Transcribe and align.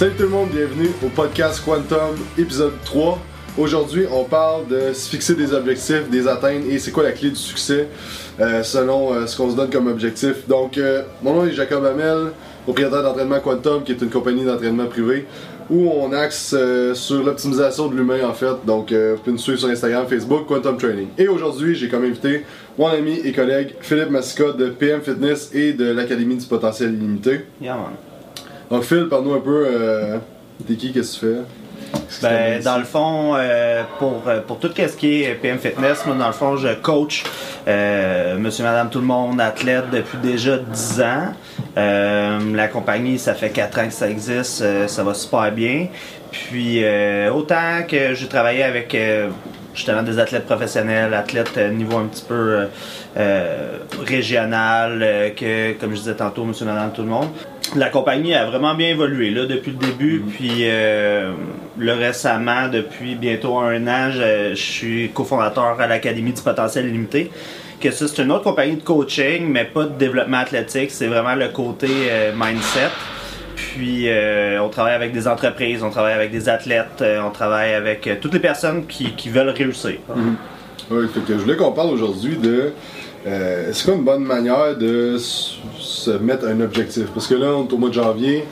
Salut 0.00 0.14
tout 0.16 0.22
le 0.22 0.28
monde, 0.30 0.48
bienvenue 0.48 0.88
au 1.04 1.10
podcast 1.10 1.62
Quantum 1.62 2.16
épisode 2.38 2.72
3. 2.86 3.18
Aujourd'hui, 3.58 4.06
on 4.10 4.24
parle 4.24 4.66
de 4.66 4.94
se 4.94 5.10
fixer 5.10 5.34
des 5.34 5.52
objectifs, 5.52 6.08
des 6.08 6.26
atteindre 6.26 6.64
et 6.70 6.78
c'est 6.78 6.90
quoi 6.90 7.02
la 7.02 7.12
clé 7.12 7.28
du 7.28 7.36
succès 7.36 7.86
euh, 8.40 8.62
selon 8.62 9.12
euh, 9.12 9.26
ce 9.26 9.36
qu'on 9.36 9.50
se 9.50 9.56
donne 9.56 9.68
comme 9.68 9.88
objectif. 9.88 10.48
Donc, 10.48 10.78
euh, 10.78 11.02
mon 11.22 11.34
nom 11.34 11.44
est 11.44 11.52
Jacob 11.52 11.84
Hamel, 11.84 12.32
propriétaire 12.64 13.02
d'entraînement 13.02 13.40
Quantum, 13.40 13.84
qui 13.84 13.92
est 13.92 14.00
une 14.00 14.08
compagnie 14.08 14.46
d'entraînement 14.46 14.86
privé 14.86 15.26
où 15.68 15.90
on 15.90 16.14
axe 16.14 16.56
sur 16.94 17.22
l'optimisation 17.22 17.88
de 17.88 17.94
l'humain 17.94 18.26
en 18.26 18.32
fait. 18.32 18.56
Donc, 18.64 18.94
vous 18.94 19.18
pouvez 19.18 19.32
nous 19.32 19.38
suivre 19.38 19.58
sur 19.58 19.68
Instagram, 19.68 20.06
Facebook, 20.08 20.46
Quantum 20.46 20.78
Training. 20.78 21.08
Et 21.18 21.28
aujourd'hui, 21.28 21.74
j'ai 21.74 21.90
comme 21.90 22.04
invité 22.04 22.46
mon 22.78 22.86
ami 22.86 23.20
et 23.22 23.32
collègue 23.32 23.74
Philippe 23.82 24.08
Massica 24.08 24.52
de 24.52 24.70
PM 24.70 25.02
Fitness 25.02 25.50
et 25.52 25.74
de 25.74 25.92
l'Académie 25.92 26.38
du 26.38 26.46
potentiel 26.46 26.94
illimité. 26.94 27.42
Yeah, 27.60 27.74
man. 27.74 28.09
Donc, 28.70 28.84
Phil, 28.84 29.08
parle-nous 29.08 29.34
un 29.34 29.40
peu, 29.40 29.66
euh, 29.66 30.18
t'es 30.66 30.74
qui, 30.74 30.92
qu'est-ce 30.92 31.18
que 31.20 31.26
tu 31.26 31.32
fais? 31.34 31.42
Ben, 32.22 32.62
dans 32.62 32.78
le 32.78 32.84
fond, 32.84 33.34
euh, 33.34 33.82
pour, 33.98 34.22
euh, 34.28 34.40
pour 34.40 34.60
tout 34.60 34.70
ce 34.76 34.96
qui 34.96 35.24
est 35.24 35.34
PM 35.34 35.58
Fitness, 35.58 36.06
moi, 36.06 36.14
dans 36.14 36.28
le 36.28 36.32
fond, 36.32 36.56
je 36.56 36.74
coach 36.74 37.24
euh, 37.66 38.36
monsieur, 38.38 38.62
madame, 38.62 38.88
tout 38.88 39.00
le 39.00 39.06
monde, 39.06 39.40
athlète 39.40 39.90
depuis 39.90 40.18
déjà 40.18 40.56
10 40.58 41.00
ans. 41.00 41.34
Euh, 41.76 42.38
la 42.54 42.68
compagnie, 42.68 43.18
ça 43.18 43.34
fait 43.34 43.50
4 43.50 43.78
ans 43.80 43.86
que 43.86 43.92
ça 43.92 44.08
existe, 44.08 44.62
euh, 44.62 44.86
ça 44.86 45.02
va 45.02 45.14
super 45.14 45.50
bien. 45.50 45.88
Puis, 46.30 46.84
euh, 46.84 47.32
autant 47.32 47.82
que 47.88 48.14
j'ai 48.14 48.28
travaillé 48.28 48.62
avec 48.62 48.94
euh, 48.94 49.30
justement 49.74 50.04
des 50.04 50.20
athlètes 50.20 50.46
professionnels, 50.46 51.12
athlètes 51.12 51.58
euh, 51.58 51.70
niveau 51.70 51.98
un 51.98 52.06
petit 52.06 52.24
peu 52.26 52.34
euh, 52.34 52.66
euh, 53.16 53.78
régional, 54.06 55.00
euh, 55.02 55.30
que, 55.30 55.72
comme 55.72 55.90
je 55.90 56.00
disais 56.00 56.14
tantôt, 56.14 56.44
monsieur, 56.44 56.66
madame, 56.66 56.92
tout 56.92 57.02
le 57.02 57.08
monde. 57.08 57.28
La 57.76 57.88
compagnie 57.88 58.34
a 58.34 58.46
vraiment 58.46 58.74
bien 58.74 58.88
évolué 58.88 59.30
là, 59.30 59.46
depuis 59.46 59.70
le 59.70 59.76
début, 59.76 60.20
puis 60.20 60.62
euh, 60.62 61.32
là 61.78 61.94
récemment, 61.94 62.68
depuis 62.68 63.14
bientôt 63.14 63.58
un 63.58 63.86
an, 63.86 64.10
je, 64.10 64.50
je 64.50 64.60
suis 64.60 65.10
cofondateur 65.10 65.80
à 65.80 65.86
l'Académie 65.86 66.32
du 66.32 66.42
potentiel 66.42 66.86
illimité. 66.86 67.30
Que 67.80 67.90
ça, 67.92 68.08
c'est 68.08 68.22
une 68.22 68.32
autre 68.32 68.42
compagnie 68.42 68.76
de 68.76 68.82
coaching, 68.82 69.46
mais 69.48 69.64
pas 69.64 69.84
de 69.84 69.96
développement 69.96 70.38
athlétique, 70.38 70.90
c'est 70.90 71.06
vraiment 71.06 71.34
le 71.34 71.48
côté 71.48 71.88
euh, 71.88 72.32
mindset. 72.34 72.90
Puis 73.54 74.08
euh, 74.08 74.60
on 74.62 74.68
travaille 74.68 74.94
avec 74.94 75.12
des 75.12 75.28
entreprises, 75.28 75.82
on 75.82 75.90
travaille 75.90 76.14
avec 76.14 76.32
des 76.32 76.48
athlètes, 76.48 77.04
on 77.24 77.30
travaille 77.30 77.74
avec 77.74 78.08
toutes 78.20 78.34
les 78.34 78.40
personnes 78.40 78.86
qui, 78.86 79.12
qui 79.12 79.28
veulent 79.28 79.50
réussir. 79.50 79.98
Ouais, 80.90 81.06
fait 81.06 81.20
que 81.20 81.34
je 81.34 81.42
voulais 81.42 81.56
qu'on 81.56 81.70
parle 81.72 81.90
aujourd'hui 81.90 82.36
de. 82.36 82.72
Euh, 83.26 83.70
c'est 83.72 83.84
quoi 83.84 83.94
une 83.94 84.04
bonne 84.04 84.24
manière 84.24 84.76
de 84.76 85.16
se 85.18 86.10
mettre 86.10 86.46
un 86.46 86.60
objectif? 86.60 87.06
Parce 87.14 87.26
que 87.26 87.34
là, 87.34 87.48
on 87.56 87.66
est 87.66 87.72
au 87.72 87.76
mois 87.78 87.88
de 87.90 87.94
janvier, 87.94 88.44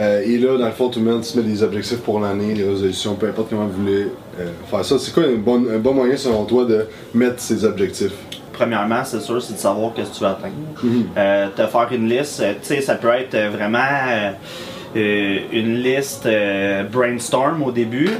euh, 0.00 0.22
et 0.24 0.38
là, 0.38 0.58
dans 0.58 0.66
le 0.66 0.72
fond, 0.72 0.88
tout 0.88 0.98
le 1.00 1.04
monde 1.10 1.24
se 1.24 1.38
met 1.38 1.44
des 1.44 1.62
objectifs 1.62 2.00
pour 2.00 2.20
l'année, 2.20 2.52
des 2.54 2.64
résolutions, 2.64 3.14
peu 3.14 3.28
importe 3.28 3.50
comment 3.50 3.66
vous 3.66 3.82
voulez 3.82 4.08
euh, 4.40 4.48
faire 4.70 4.84
ça. 4.84 4.98
C'est 4.98 5.12
quoi 5.14 5.26
une 5.26 5.42
bonne- 5.42 5.68
un 5.72 5.78
bon 5.78 5.94
moyen, 5.94 6.16
selon 6.16 6.44
toi, 6.44 6.64
de 6.64 6.86
mettre 7.14 7.40
ces 7.40 7.64
objectifs? 7.64 8.12
Premièrement, 8.52 9.02
c'est 9.04 9.20
sûr, 9.20 9.42
c'est 9.42 9.54
de 9.54 9.58
savoir 9.58 9.92
qu'est-ce 9.94 10.10
que 10.10 10.14
tu 10.16 10.20
veux 10.20 10.30
atteindre. 10.30 10.54
Euh, 11.16 11.48
te 11.56 11.66
faire 11.66 11.88
une 11.92 12.08
liste, 12.08 12.40
euh, 12.40 12.52
tu 12.60 12.68
sais, 12.74 12.80
ça 12.80 12.94
peut 12.96 13.08
être 13.08 13.36
vraiment 13.52 13.78
euh, 14.96 15.38
une 15.52 15.74
liste 15.82 16.28
brainstorm 16.92 17.62
au 17.64 17.72
début. 17.72 18.10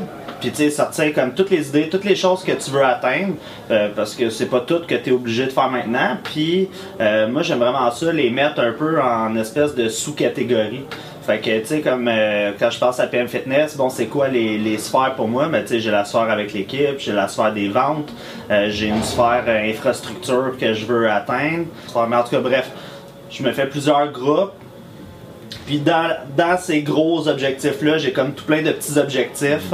Puis 0.44 0.52
tu 0.52 0.58
sais, 0.58 0.68
sortir 0.68 1.14
comme 1.14 1.32
toutes 1.32 1.48
les 1.48 1.68
idées, 1.68 1.88
toutes 1.88 2.04
les 2.04 2.16
choses 2.16 2.44
que 2.44 2.52
tu 2.52 2.70
veux 2.70 2.84
atteindre, 2.84 3.36
euh, 3.70 3.88
parce 3.96 4.14
que 4.14 4.28
c'est 4.28 4.44
pas 4.44 4.60
tout 4.60 4.80
que 4.86 4.94
tu 4.94 5.08
es 5.08 5.10
obligé 5.10 5.46
de 5.46 5.50
faire 5.50 5.70
maintenant. 5.70 6.18
Puis 6.22 6.68
euh, 7.00 7.26
moi, 7.28 7.40
j'aime 7.40 7.60
vraiment 7.60 7.90
ça, 7.90 8.12
les 8.12 8.28
mettre 8.28 8.60
un 8.60 8.72
peu 8.72 9.00
en 9.00 9.34
espèce 9.36 9.74
de 9.74 9.88
sous-catégorie. 9.88 10.84
Fait 11.26 11.38
que, 11.38 11.60
tu 11.60 11.64
sais, 11.64 11.80
comme 11.80 12.08
euh, 12.08 12.52
quand 12.58 12.68
je 12.68 12.78
pense 12.78 13.00
à 13.00 13.06
PM 13.06 13.26
Fitness, 13.26 13.74
bon, 13.74 13.88
c'est 13.88 14.04
quoi 14.04 14.28
les, 14.28 14.58
les 14.58 14.76
sphères 14.76 15.14
pour 15.16 15.28
moi? 15.28 15.48
Ben, 15.48 15.62
tu 15.62 15.68
sais, 15.68 15.80
j'ai 15.80 15.90
la 15.90 16.04
sphère 16.04 16.30
avec 16.30 16.52
l'équipe, 16.52 16.98
j'ai 16.98 17.12
la 17.12 17.26
sphère 17.26 17.54
des 17.54 17.68
ventes, 17.68 18.12
j'ai 18.68 18.88
une 18.88 19.02
sphère 19.02 19.44
infrastructure 19.48 20.58
que 20.60 20.74
je 20.74 20.84
veux 20.84 21.10
atteindre. 21.10 21.64
Mais 22.06 22.16
en 22.16 22.22
tout 22.22 22.32
cas, 22.32 22.40
bref, 22.40 22.70
je 23.30 23.42
me 23.42 23.50
fais 23.52 23.64
plusieurs 23.64 24.12
groupes. 24.12 24.52
Puis 25.64 25.78
dans, 25.78 26.14
dans 26.36 26.58
ces 26.58 26.82
gros 26.82 27.26
objectifs-là, 27.28 27.96
j'ai 27.96 28.12
comme 28.12 28.34
tout 28.34 28.44
plein 28.44 28.60
de 28.60 28.72
petits 28.72 28.98
objectifs 28.98 29.72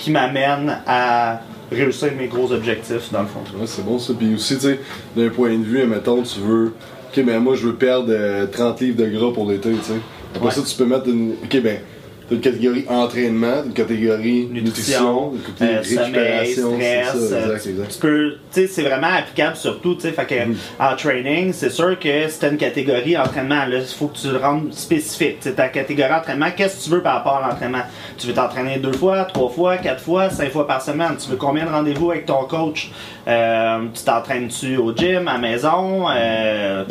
qui 0.00 0.10
m'amènent 0.10 0.78
à 0.86 1.40
réussir 1.70 2.08
mes 2.18 2.26
gros 2.26 2.50
objectifs, 2.52 3.12
dans 3.12 3.20
le 3.22 3.26
fond. 3.28 3.40
Ouais, 3.58 3.66
c'est 3.66 3.84
bon 3.84 3.98
ça. 3.98 4.12
Puis 4.18 4.34
aussi, 4.34 4.54
tu 4.56 4.62
sais, 4.62 4.80
d'un 5.16 5.28
point 5.28 5.56
de 5.56 5.62
vue, 5.64 5.84
mettons, 5.86 6.22
tu 6.22 6.40
veux. 6.40 6.72
Ok, 7.12 7.24
ben 7.24 7.38
moi, 7.40 7.54
je 7.54 7.66
veux 7.66 7.74
perdre 7.74 8.08
euh, 8.10 8.46
30 8.46 8.80
livres 8.80 8.96
de 9.04 9.08
gras 9.10 9.32
pour 9.32 9.50
l'été, 9.50 9.70
tu 9.70 9.76
sais. 9.82 9.92
Après 10.34 10.46
Ouais. 10.46 10.52
ça, 10.54 10.62
tu 10.62 10.74
peux 10.76 10.86
mettre 10.86 11.08
une. 11.08 11.32
Ok, 11.44 11.60
ben. 11.62 11.78
T'as 12.30 12.36
une 12.36 12.40
catégorie 12.42 12.84
entraînement, 12.88 13.64
une 13.66 13.72
catégorie 13.72 14.48
Nutrition, 14.52 15.32
une 15.34 15.40
catégorie 15.42 15.96
euh, 15.96 16.00
récupération, 16.04 16.76
c'est 16.78 17.02
stress. 17.04 17.28
ça, 17.28 17.34
euh, 17.34 17.42
exact, 17.56 17.62
tu- 17.64 17.68
exact. 17.70 17.90
Tu 17.92 17.98
peux, 17.98 18.30
tu 18.30 18.38
sais, 18.60 18.66
c'est 18.68 18.82
vraiment 18.82 19.08
applicable 19.08 19.56
sur 19.56 19.80
tout, 19.80 19.94
tu 19.96 20.02
sais. 20.02 20.12
Fait 20.12 20.26
que 20.26 20.46
Mhm. 20.46 20.56
en 20.78 20.94
training, 20.96 21.52
c'est 21.52 21.70
sûr 21.70 21.98
que 21.98 22.28
si 22.28 22.38
t'as 22.38 22.50
une 22.50 22.56
catégorie 22.56 23.18
entraînement, 23.18 23.64
là, 23.66 23.78
il 23.78 23.84
faut 23.84 24.06
que 24.06 24.16
tu 24.18 24.28
le 24.30 24.36
rendes 24.38 24.72
spécifique. 24.72 25.38
Sais, 25.40 25.52
ta 25.54 25.68
catégorie 25.68 26.12
entraînement, 26.14 26.46
qu'est-ce 26.56 26.78
que 26.78 26.84
tu 26.84 26.90
veux 26.90 27.02
par 27.02 27.14
rapport 27.16 27.42
à 27.44 27.48
l'entraînement? 27.48 27.82
Tu 28.16 28.28
veux 28.28 28.32
t'entraîner 28.34 28.78
deux 28.78 28.92
fois, 28.92 29.24
trois 29.24 29.50
fois, 29.50 29.76
quatre 29.78 30.00
fois, 30.02 30.30
cinq 30.30 30.50
fois 30.52 30.66
par 30.68 30.80
semaine? 30.82 31.16
Tu 31.22 31.30
veux 31.30 31.36
combien 31.36 31.64
de 31.66 31.70
rendez-vous 31.70 32.12
avec 32.12 32.26
ton 32.26 32.44
coach? 32.44 32.92
Euh, 33.26 33.78
tu 33.92 34.04
t'entraînes-tu 34.04 34.76
au 34.76 34.94
gym, 34.94 35.26
à 35.26 35.32
la 35.32 35.38
maison? 35.38 36.04
Euh, 36.08 36.84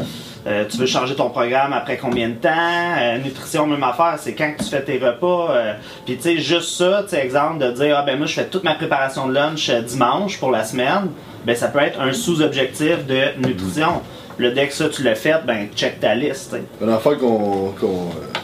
euh, 0.50 0.66
tu 0.68 0.78
veux 0.78 0.86
changer 0.88 1.16
ton 1.16 1.30
programme 1.30 1.74
après 1.74 1.98
combien 1.98 2.30
de 2.30 2.34
temps? 2.34 2.50
Euh, 2.50 3.18
nutrition, 3.20 3.68
même 3.68 3.84
affaire, 3.84 4.16
c'est 4.18 4.34
quand 4.34 4.52
tu 4.58 4.66
fais 4.66 4.82
tes 4.82 4.98
repas. 4.98 5.52
euh, 5.52 5.74
Puis 6.06 6.18
tu 6.18 6.24
sais, 6.24 6.38
juste 6.40 6.72
ça, 6.78 7.04
tu 7.04 7.10
sais, 7.16 7.24
exemple 7.24 7.60
de 7.64 7.72
dire, 7.72 7.96
ah 8.00 8.04
ben 8.04 8.18
moi 8.18 8.26
je 8.28 8.34
fais 8.34 8.46
toute 8.48 8.64
ma 8.64 8.74
préparation 8.76 9.28
de 9.28 9.34
lunch 9.34 9.70
dimanche 9.70 10.40
pour 10.40 10.52
la 10.52 10.64
semaine, 10.64 11.09
ben 11.46 11.56
ça 11.56 11.68
peut 11.68 11.80
être 11.80 12.02
un 12.02 12.12
sous-objectif 12.14 13.06
de 13.06 13.48
nutrition. 13.48 14.02
Le 14.38 14.52
dès 14.52 14.68
que 14.68 14.74
ça 14.74 14.90
tu 14.90 15.04
l'as 15.04 15.16
fait, 15.16 15.46
ben 15.46 15.68
check 15.76 16.00
ta 16.00 16.16
liste. 16.16 16.52
tu 16.52 16.56
sais. 16.58 16.64
Une 16.82 16.90
affaire 16.90 17.18
qu'on 17.18 17.74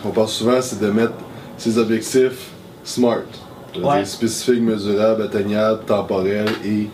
qu'on 0.04 0.10
parle 0.12 0.28
souvent, 0.28 0.62
c'est 0.62 0.80
de 0.80 0.90
mettre 0.92 1.14
ses 1.58 1.78
objectifs 1.78 2.50
smart. 2.84 3.24
Ouais. 3.82 4.06
Spécifiques, 4.06 4.62
mesurables, 4.62 5.24
atteignables, 5.24 5.84
temporels 5.86 6.48
et 6.64 6.88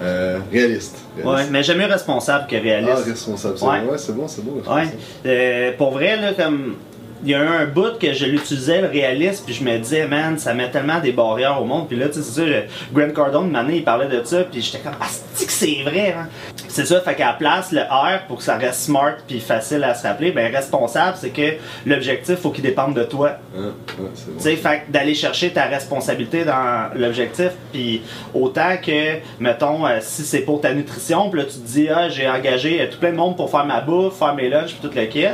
euh, 0.00 0.38
réalistes. 0.52 0.96
Ouais, 1.24 1.44
mais 1.50 1.62
jamais 1.62 1.86
responsable 1.86 2.46
que 2.46 2.56
réaliste. 2.56 2.92
Ah, 2.96 3.10
responsable, 3.10 3.58
c'est 3.58 3.64
Ouais. 3.66 3.80
bon. 3.80 3.92
Ouais, 3.92 3.98
c'est 3.98 4.14
bon, 4.16 4.28
c'est 4.28 4.44
bon. 4.44 4.62
Ouais. 4.72 4.84
Euh, 5.26 5.72
pour 5.76 5.90
vrai, 5.92 6.16
là, 6.16 6.32
comme. 6.34 6.76
Il 7.24 7.30
y 7.30 7.34
a 7.34 7.38
eu 7.42 7.46
un 7.48 7.66
bout 7.66 7.98
que 7.98 8.12
je 8.12 8.26
l'utilisais, 8.26 8.80
le 8.80 8.86
réaliste, 8.88 9.44
puis 9.44 9.54
je 9.54 9.64
me 9.64 9.76
disais, 9.78 10.06
man, 10.06 10.38
ça 10.38 10.54
met 10.54 10.70
tellement 10.70 11.00
des 11.00 11.10
barrières 11.12 11.60
au 11.60 11.64
monde. 11.64 11.88
Puis 11.88 11.96
là, 11.98 12.06
tu 12.08 12.14
sais, 12.14 12.22
c'est 12.22 12.40
ça, 12.40 12.46
je- 12.46 12.94
Grant 12.94 13.10
Cardone, 13.12 13.48
une 13.48 13.56
année, 13.56 13.76
il 13.78 13.84
parlait 13.84 14.06
de 14.08 14.22
ça, 14.24 14.44
puis 14.44 14.62
j'étais 14.62 14.78
comme, 14.78 14.94
ah, 15.00 15.06
c'est 15.34 15.46
que 15.46 15.52
c'est 15.52 15.82
vrai, 15.84 16.14
hein. 16.18 16.28
C'est 16.68 16.84
ça, 16.86 17.00
fait 17.00 17.14
qu'à 17.16 17.28
la 17.28 17.32
place, 17.32 17.72
le 17.72 17.80
R, 17.80 18.26
pour 18.28 18.36
que 18.38 18.44
ça 18.44 18.56
reste 18.56 18.80
smart 18.82 19.14
puis 19.26 19.40
facile 19.40 19.82
à 19.82 19.94
se 19.94 20.06
rappeler, 20.06 20.30
ben, 20.30 20.54
responsable, 20.54 21.16
c'est 21.20 21.30
que 21.30 21.54
l'objectif, 21.86 22.36
faut 22.36 22.50
qu'il 22.50 22.62
dépende 22.62 22.94
de 22.94 23.02
toi. 23.04 23.32
C'est 23.52 23.96
bon. 23.96 24.08
Tu 24.36 24.42
sais, 24.42 24.56
fait 24.56 24.82
d'aller 24.88 25.14
chercher 25.14 25.50
ta 25.50 25.64
responsabilité 25.64 26.44
dans 26.44 26.90
l'objectif, 26.94 27.50
puis 27.72 28.02
autant 28.32 28.76
que, 28.84 29.16
mettons, 29.40 29.86
euh, 29.86 29.98
si 30.02 30.22
c'est 30.22 30.40
pour 30.42 30.60
ta 30.60 30.72
nutrition, 30.72 31.30
puis 31.30 31.40
là 31.40 31.46
tu 31.46 31.58
te 31.58 31.66
dis, 31.66 31.88
ah, 31.88 32.08
j'ai 32.10 32.28
engagé 32.28 32.80
euh, 32.80 32.86
tout 32.90 32.98
plein 32.98 33.10
de 33.10 33.16
monde 33.16 33.36
pour 33.36 33.50
faire 33.50 33.64
ma 33.64 33.80
bouffe, 33.80 34.16
faire 34.18 34.34
mes 34.34 34.48
lunchs, 34.48 34.76
puis 34.78 34.88
tout 34.88 34.94
le 34.94 35.06
kit, 35.06 35.24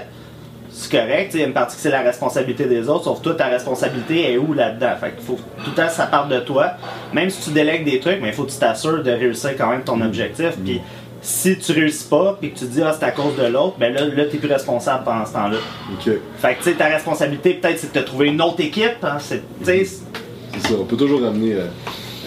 c'est 0.76 0.90
correct, 0.90 1.30
il 1.34 1.40
y 1.40 1.42
a 1.44 1.46
une 1.46 1.52
partie 1.52 1.76
que 1.76 1.82
c'est 1.82 1.90
la 1.90 2.02
responsabilité 2.02 2.64
des 2.64 2.88
autres, 2.88 3.04
sauf 3.04 3.22
toi, 3.22 3.34
ta 3.34 3.46
responsabilité 3.46 4.32
est 4.32 4.38
où 4.38 4.52
là-dedans? 4.54 4.90
Fait 5.00 5.12
qu'il 5.12 5.24
faut 5.24 5.36
tout 5.36 5.70
le 5.70 5.74
temps 5.76 5.88
ça 5.88 6.06
parte 6.06 6.28
de 6.28 6.40
toi. 6.40 6.72
Même 7.12 7.30
si 7.30 7.44
tu 7.44 7.50
délègues 7.50 7.84
des 7.84 8.00
trucs, 8.00 8.20
mais 8.20 8.28
il 8.28 8.34
faut 8.34 8.42
que 8.42 8.50
tu 8.50 8.58
t'assures 8.58 9.02
de 9.02 9.10
réussir 9.10 9.50
quand 9.56 9.70
même 9.70 9.84
ton 9.84 10.00
objectif, 10.00 10.50
puis 10.64 10.80
si 11.22 11.56
tu 11.58 11.72
réussis 11.72 12.08
pas, 12.08 12.36
puis 12.40 12.52
que 12.52 12.58
tu 12.58 12.66
te 12.66 12.72
dis, 12.72 12.82
ah, 12.82 12.94
c'est 12.98 13.06
à 13.06 13.12
cause 13.12 13.36
de 13.36 13.46
l'autre, 13.46 13.76
ben 13.78 13.94
là, 13.94 14.04
là 14.04 14.24
t'es 14.24 14.36
plus 14.36 14.48
responsable 14.48 15.04
pendant 15.04 15.24
ce 15.24 15.32
temps-là. 15.32 15.58
Ok, 15.92 16.12
Fait 16.38 16.54
que, 16.54 16.58
tu 16.58 16.70
sais, 16.70 16.74
ta 16.74 16.86
responsabilité, 16.86 17.54
peut-être, 17.54 17.78
c'est 17.78 17.94
de 17.94 18.00
te 18.00 18.04
trouver 18.04 18.26
une 18.28 18.42
autre 18.42 18.60
équipe. 18.60 19.02
Hein, 19.02 19.18
c'est, 19.20 19.42
c'est 19.62 19.84
ça. 19.84 20.74
On 20.78 20.84
peut 20.84 20.96
toujours 20.96 21.22
ramener 21.22 21.54
euh, 21.54 21.66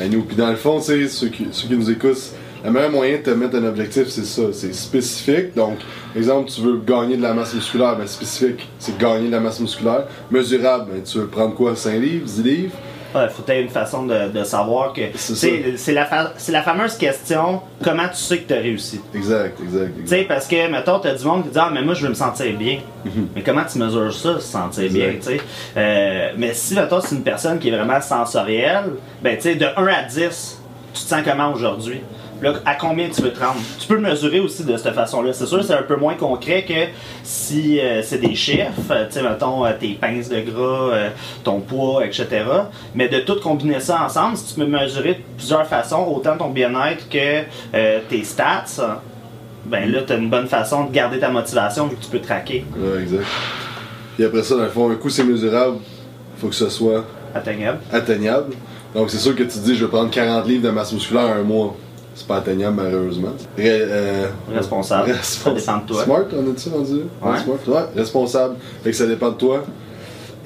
à 0.01 0.07
nous. 0.07 0.24
Puis 0.24 0.38
dans 0.38 0.50
le 0.50 0.56
fond, 0.56 0.80
tu 0.80 0.86
sais, 0.86 1.07
ceux 1.10 1.27
qui, 1.27 1.48
ceux 1.51 1.68
qui 1.68 1.75
nous 1.75 1.92
écoutent, 1.92 2.33
le 2.68 2.74
meilleur 2.74 2.92
moyen 2.92 3.18
de 3.18 3.22
te 3.24 3.30
mettre 3.31 3.56
un 3.56 3.64
objectif, 3.66 4.08
c'est 4.10 4.25
ça. 4.25 4.42
C'est 4.52 4.74
spécifique. 4.75 5.56
Donc, 5.56 5.78
exemple, 6.16 6.50
tu 6.52 6.62
veux 6.62 6.78
gagner 6.86 7.18
de 7.18 7.22
la 7.24 7.34
masse 7.34 7.54
musculaire, 7.54 7.96
ben 7.96 8.06
spécifique, 8.08 8.68
c'est 8.78 8.98
gagner 8.98 9.28
de 9.28 9.31
la 9.31 9.40
masse 9.40 9.60
musculaire. 9.60 10.04
Mesurable, 10.30 10.92
ben 10.92 11.02
tu 11.04 11.18
veux 11.19 11.28
prendre 11.28 11.56
quoi 11.56 11.75
5 11.75 11.94
livres, 12.00 12.25
10 12.25 12.44
livres? 12.44 12.74
Ouais, 13.16 13.30
faut 13.30 13.42
avoir 13.42 13.58
une 13.58 13.69
façon 13.69 14.06
de, 14.06 14.28
de 14.38 14.44
savoir 14.44 14.92
que. 14.92 15.02
C'est 15.16 15.94
la, 15.94 16.06
fa- 16.06 16.34
la 16.50 16.62
fameuse 16.62 16.96
question 16.98 17.62
comment 17.81 18.08
tu 18.10 18.18
sais 18.18 18.40
que 18.40 18.48
tu 18.50 18.54
as 18.54 18.58
réussi? 18.62 19.00
Exact, 19.16 19.58
exact, 19.64 19.92
Tu 20.02 20.08
sais, 20.08 20.25
parce 20.28 20.46
que, 20.46 20.69
mettons, 20.69 21.00
t'as 21.00 21.16
du 21.16 21.24
monde 21.24 21.44
qui 21.44 21.50
dit 21.50 21.58
Ah, 21.60 21.69
mais 21.74 21.81
moi, 21.84 21.94
je 21.94 22.04
veux 22.04 22.10
me 22.10 22.14
sentir 22.14 22.54
bien. 22.58 22.80
Mais 23.34 23.42
comment 23.44 23.64
tu 23.64 23.78
mesures 23.80 24.14
ça, 24.14 24.36
se 24.36 24.42
sentir 24.42 24.84
Exact. 24.84 25.00
bien, 25.00 25.14
tu 25.19 25.24
sais? 25.38 25.42
Euh, 25.78 26.31
mais 26.38 26.54
si, 26.54 26.75
mettons, 26.75 27.00
c'est 27.00 27.16
une 27.16 27.24
personne 27.24 27.60
qui 27.60 27.69
est 27.69 27.75
vraiment 27.78 28.02
sensorielle, 28.02 28.92
ben, 29.24 29.38
tu 29.38 29.44
sais, 29.44 29.56
de 29.56 29.66
1 29.66 29.88
à 29.88 30.04
10, 30.04 30.60
tu 30.94 31.02
te 31.04 31.08
sens 31.08 31.22
comment 31.24 31.54
aujourd'hui? 31.54 32.02
Là, 32.42 32.54
à 32.66 32.75
combien 32.75 33.10
tu 33.10 33.22
veux 33.22 33.31
te 33.34 33.39
rendre? 33.39 33.60
Tu 33.80 33.88
peux 33.88 33.95
le 33.95 34.01
mesurer 34.01 34.39
aussi 34.39 34.63
de 34.63 34.78
cette 34.78 34.94
façon-là. 34.94 35.34
C'est 35.34 35.48
sûr, 35.48 35.63
c'est 35.63 35.74
un 35.74 35.81
peu 35.81 35.95
moins 35.95 36.13
concret 36.13 36.63
que 36.68 36.74
si 37.24 37.80
euh, 37.80 38.01
c'est 38.04 38.19
des 38.19 38.36
chiffres, 38.36 38.69
euh, 38.92 39.07
tu 39.07 39.13
sais, 39.13 39.24
mettons 39.24 39.66
euh, 39.66 39.72
tes 39.80 39.94
pinces 39.94 40.30
de 40.30 40.39
gras, 40.42 40.89
euh, 40.94 41.10
ton 41.44 41.60
poids, 41.62 42.06
etc. 42.06 42.28
Mais 42.94 43.07
de 43.07 43.19
tout 43.22 43.39
combiner 43.42 43.80
ça 43.80 44.04
ensemble, 44.04 44.38
si 44.38 44.54
tu 44.54 44.60
peux 44.60 44.68
mesurer 44.68 45.16
de 45.16 45.19
plusieurs 45.38 45.66
façons, 45.66 46.06
autant 46.16 46.38
ton 46.38 46.50
bien-être 46.50 47.10
que 47.10 47.44
euh, 47.74 48.00
tes 48.07 48.24
stats, 48.24 49.00
ben 49.66 49.92
là, 49.92 50.01
tu 50.06 50.13
as 50.13 50.18
une 50.18 50.30
bonne 50.30 50.48
façon 50.48 50.86
de 50.86 50.92
garder 50.94 51.19
ta 51.19 51.30
motivation 51.30 51.88
vu 51.88 51.95
que 51.95 52.04
tu 52.04 52.10
peux 52.12 52.22
traquer 52.22 52.63
Ouais, 52.78 53.01
exact. 53.01 53.25
Puis 54.16 54.25
après 54.25 54.44
ça, 54.44 54.56
dans 54.56 54.63
le 54.63 54.69
fond, 54.69 54.90
un 54.92 54.95
coup 54.95 55.10
c'est 55.10 55.24
mesurable, 55.24 55.78
faut 56.38 56.48
que 56.50 56.56
ce 56.56 56.69
soit 56.69 57.04
atteignable. 57.33 57.80
atteignable. 57.92 58.54
Donc 58.95 59.10
c'est 59.10 59.18
sûr 59.18 59.36
que 59.36 59.44
tu 59.44 59.50
te 59.50 59.60
dis 59.60 59.75
je 59.75 59.86
vais 59.86 59.92
prendre 59.92 60.10
40 60.10 60.48
livres 60.48 60.63
de 60.63 60.69
masse 60.69 60.94
musculaire 60.94 61.25
un 61.36 61.42
mois. 61.44 61.75
C'est 62.19 62.25
pas 62.28 62.38
atteignable 62.38 62.78
malheureusement. 62.81 63.30
Ré- 63.56 63.64
euh, 63.84 64.25
Responsable. 64.54 65.14
Ça 65.22 65.52
dépend 65.54 65.78
de 65.78 65.86
toi. 65.86 66.04
Smart, 66.04 66.24
on 66.34 66.52
a-tu 66.52 66.69
rendu? 66.69 66.94
Là? 67.22 67.31
Ouais. 67.31 67.38
Smart, 67.44 67.58
ouais, 67.75 67.86
responsable. 68.02 68.56
Fait 68.84 68.90
que 68.90 68.96
ça 68.96 69.06
dépend 69.06 69.30
de 69.30 69.36
toi. 69.36 69.64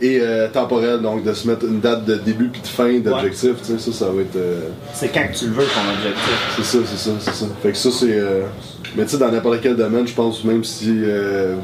Et 0.02 0.20
euh, 0.20 0.48
temporel, 0.52 1.00
donc 1.02 1.24
de 1.24 1.32
se 1.32 1.48
mettre 1.48 1.64
une 1.66 1.80
date 1.80 2.04
de 2.06 2.16
début 2.16 2.50
puis 2.50 2.60
de 2.62 2.68
fin 2.68 3.00
d'objectif, 3.00 3.52
tu 3.64 3.78
sais, 3.78 3.80
ça, 3.80 3.92
ça 4.06 4.12
va 4.12 4.22
être. 4.22 4.36
euh, 4.36 4.60
C'est 4.94 5.10
quand 5.14 5.22
que 5.32 5.38
tu 5.38 5.46
le 5.46 5.52
veux 5.54 5.64
ton 5.64 5.94
objectif. 5.96 6.54
c'est 6.58 6.64
ça, 6.64 6.78
c'est 6.86 6.98
ça, 6.98 7.12
c'est 7.20 7.34
ça. 7.34 7.46
Fait 7.64 7.72
que 7.72 7.78
ça, 7.78 7.90
c'est. 7.92 8.20
euh, 8.20 8.42
Mais 8.98 9.04
tu 9.06 9.12
sais, 9.12 9.18
dans 9.18 9.32
n'importe 9.32 9.60
quel 9.62 9.76
domaine, 9.78 10.06
je 10.08 10.14
pense, 10.14 10.44
même 10.44 10.64
si 10.66 10.90
euh, 11.06 11.56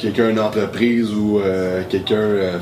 quelqu'un 0.00 0.26
a 0.26 0.30
une 0.30 0.40
entreprise 0.40 1.10
ou 1.12 1.40
quelqu'un 1.90 2.60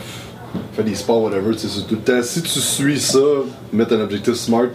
fait 0.73 0.83
des 0.83 0.95
sports, 0.95 1.23
whatever, 1.25 1.53
tu 1.53 1.59
sais, 1.59 1.69
c'est 1.69 1.87
tout 1.87 1.97
le 1.97 2.01
temps. 2.01 2.23
Si 2.23 2.41
tu 2.43 2.59
suis 2.59 2.99
ça, 2.99 3.19
mettre 3.73 3.93
un 3.95 4.01
objectif 4.01 4.33
smart, 4.35 4.67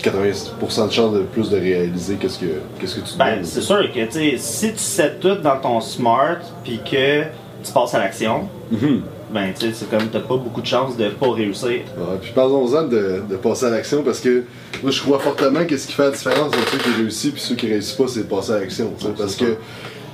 80% 0.00 0.86
de 0.88 0.92
chance 0.92 1.14
de 1.14 1.20
plus 1.20 1.50
de 1.50 1.56
réaliser 1.58 2.16
qu'est-ce 2.16 2.38
que, 2.38 2.46
qu'est-ce 2.78 2.96
que 2.96 3.00
tu 3.08 3.16
Ben, 3.18 3.40
c'est 3.44 3.60
sûr 3.60 3.90
que 3.92 4.04
tu 4.12 4.38
si 4.38 4.72
tu 4.72 4.78
sais 4.78 5.14
tout 5.20 5.36
dans 5.36 5.56
ton 5.58 5.80
smart 5.80 6.38
puis 6.64 6.80
que 6.84 7.22
tu 7.62 7.72
passes 7.72 7.94
à 7.94 7.98
l'action, 7.98 8.48
Mhm. 8.70 9.02
ben 9.32 9.52
tu 9.58 9.66
sais, 9.66 9.72
c'est 9.74 9.90
comme 9.90 10.08
t'as 10.08 10.20
pas 10.20 10.36
beaucoup 10.36 10.60
de 10.60 10.66
chances 10.66 10.96
de 10.96 11.08
pas 11.08 11.32
réussir. 11.32 11.68
Ouais, 11.96 12.16
puis 12.20 12.32
parlons-en 12.34 12.82
de, 12.84 13.22
de 13.28 13.36
passer 13.36 13.66
à 13.66 13.70
l'action 13.70 14.02
parce 14.02 14.20
que 14.20 14.44
moi 14.82 14.90
je 14.90 15.00
crois 15.02 15.18
fortement 15.18 15.64
que 15.64 15.76
ce 15.76 15.86
qui 15.86 15.92
fait 15.92 16.04
la 16.04 16.10
différence 16.12 16.46
entre 16.48 16.68
ceux 16.70 16.78
qui 16.78 16.90
réussissent 16.96 17.34
et 17.34 17.38
ceux 17.38 17.54
qui 17.56 17.66
réussissent 17.68 17.92
pas, 17.96 18.08
c'est 18.08 18.20
de 18.20 18.24
passer 18.34 18.52
à 18.52 18.60
l'action. 18.60 18.92
Parce 19.18 19.34
que 19.36 19.56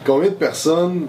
combien 0.05 0.31
de 0.31 0.35
personnes 0.35 1.07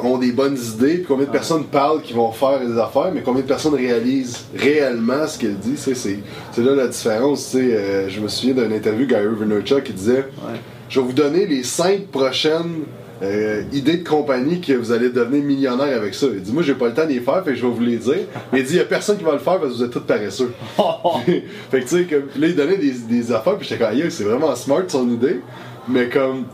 ont 0.00 0.18
des 0.18 0.32
bonnes 0.32 0.56
idées, 0.56 0.94
puis 0.98 1.04
combien 1.06 1.26
de 1.26 1.30
personnes 1.30 1.64
parlent 1.64 2.00
qui 2.00 2.12
vont 2.12 2.32
faire 2.32 2.60
des 2.60 2.78
affaires, 2.78 3.10
mais 3.12 3.22
combien 3.22 3.42
de 3.42 3.46
personnes 3.46 3.74
réalisent 3.74 4.46
réellement 4.56 5.26
ce 5.26 5.38
qu'elles 5.38 5.58
disent, 5.58 5.88
c'est 5.94 6.62
là 6.62 6.74
la 6.74 6.86
différence. 6.86 7.54
euh, 7.54 8.08
je 8.08 8.20
me 8.20 8.28
souviens 8.28 8.54
d'une 8.54 8.72
interview 8.72 9.06
Gary 9.06 9.26
Vaynerchuk 9.38 9.84
qui 9.84 9.92
disait 9.92 10.26
Ouais. 10.44 10.58
Je 10.88 11.00
vais 11.00 11.06
vous 11.06 11.12
donner 11.12 11.46
les 11.46 11.62
cinq 11.64 12.06
prochaines 12.06 12.84
euh, 13.22 13.62
idées 13.72 13.96
de 13.98 14.08
compagnie 14.08 14.60
que 14.60 14.72
vous 14.74 14.92
allez 14.92 15.10
devenir 15.10 15.42
millionnaire 15.42 15.96
avec 15.96 16.14
ça. 16.14 16.26
Il 16.32 16.40
dit 16.42 16.52
Moi, 16.52 16.62
j'ai 16.62 16.74
pas 16.74 16.86
le 16.88 16.94
temps 16.94 17.04
de 17.04 17.10
les 17.10 17.20
faire, 17.20 17.42
fait 17.44 17.52
que 17.52 17.56
je 17.56 17.66
vais 17.66 17.72
vous 17.72 17.82
les 17.82 17.96
dire. 17.96 18.20
Mais 18.52 18.60
il 18.60 18.64
dit 18.64 18.74
Il 18.74 18.76
y 18.76 18.80
a 18.80 18.84
personne 18.84 19.16
qui 19.16 19.24
va 19.24 19.32
le 19.32 19.38
faire 19.38 19.58
parce 19.58 19.72
que 19.72 19.78
vous 19.78 19.84
êtes 19.84 19.90
tous 19.90 20.00
paresseux. 20.00 20.52
fait 21.70 21.80
que 21.80 21.84
tu 21.84 21.88
sais, 21.88 22.06
là, 22.36 22.46
il 22.46 22.54
donnait 22.56 22.76
des, 22.76 22.92
des 22.92 23.32
affaires, 23.32 23.56
puis 23.56 23.66
j'étais 23.68 23.82
comme, 23.82 23.92
Aïe, 23.92 24.06
c'est 24.10 24.24
vraiment 24.24 24.54
smart 24.54 24.82
son 24.88 25.08
idée, 25.10 25.40
mais 25.88 26.08
comme, 26.08 26.44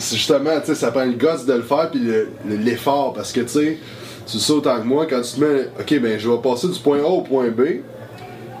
justement, 0.00 0.58
tu 0.60 0.66
sais, 0.66 0.74
ça 0.74 0.90
prend 0.90 1.04
le 1.04 1.12
gosse 1.12 1.44
de 1.46 1.52
le 1.54 1.62
faire, 1.62 1.90
puis 1.90 2.00
le- 2.00 2.28
le- 2.48 2.56
l'effort, 2.56 3.12
parce 3.12 3.32
que 3.32 3.40
tu 3.40 3.48
sais, 3.48 3.78
tu 4.26 4.38
sais 4.38 4.52
autant 4.52 4.78
que 4.78 4.84
moi, 4.86 5.06
quand 5.08 5.20
tu 5.20 5.32
te 5.34 5.40
mets, 5.40 5.68
ok, 5.78 6.00
ben 6.00 6.18
je 6.18 6.28
vais 6.30 6.38
passer 6.38 6.68
du 6.68 6.78
point 6.78 6.98
A 7.00 7.06
au 7.06 7.22
point 7.22 7.48
B, 7.50 7.62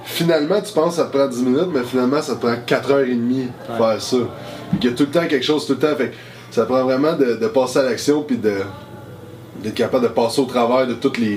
finalement, 0.04 0.60
tu 0.60 0.72
penses 0.72 0.96
que 0.96 1.02
ça 1.02 1.04
te 1.08 1.16
prend 1.16 1.26
10 1.28 1.42
minutes, 1.42 1.68
mais 1.72 1.82
finalement, 1.84 2.20
ça 2.22 2.34
te 2.34 2.40
prend 2.40 2.54
4h30 2.66 3.46
de 3.68 3.76
faire 3.76 4.00
ça. 4.02 4.16
Il 4.80 4.84
y 4.84 4.88
a 4.88 4.94
tout 4.94 5.04
le 5.04 5.10
temps 5.10 5.26
quelque 5.26 5.44
chose, 5.44 5.66
tout 5.66 5.72
le 5.74 5.78
temps, 5.78 5.94
fait 5.96 6.08
que 6.10 6.14
ça 6.50 6.64
prend 6.64 6.82
vraiment 6.84 7.12
de, 7.14 7.36
de 7.36 7.46
passer 7.48 7.78
à 7.78 7.82
l'action, 7.82 8.22
puis 8.22 8.36
de 8.36 8.54
d'être 9.62 9.74
capable 9.74 10.04
de 10.04 10.08
passer 10.08 10.40
au 10.40 10.46
travers 10.46 10.86
de 10.86 10.94
toutes 10.94 11.18
les, 11.18 11.36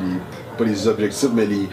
les- 0.00 0.18
pas 0.56 0.64
les 0.64 0.88
objectifs, 0.88 1.28
mais 1.34 1.44
les, 1.44 1.68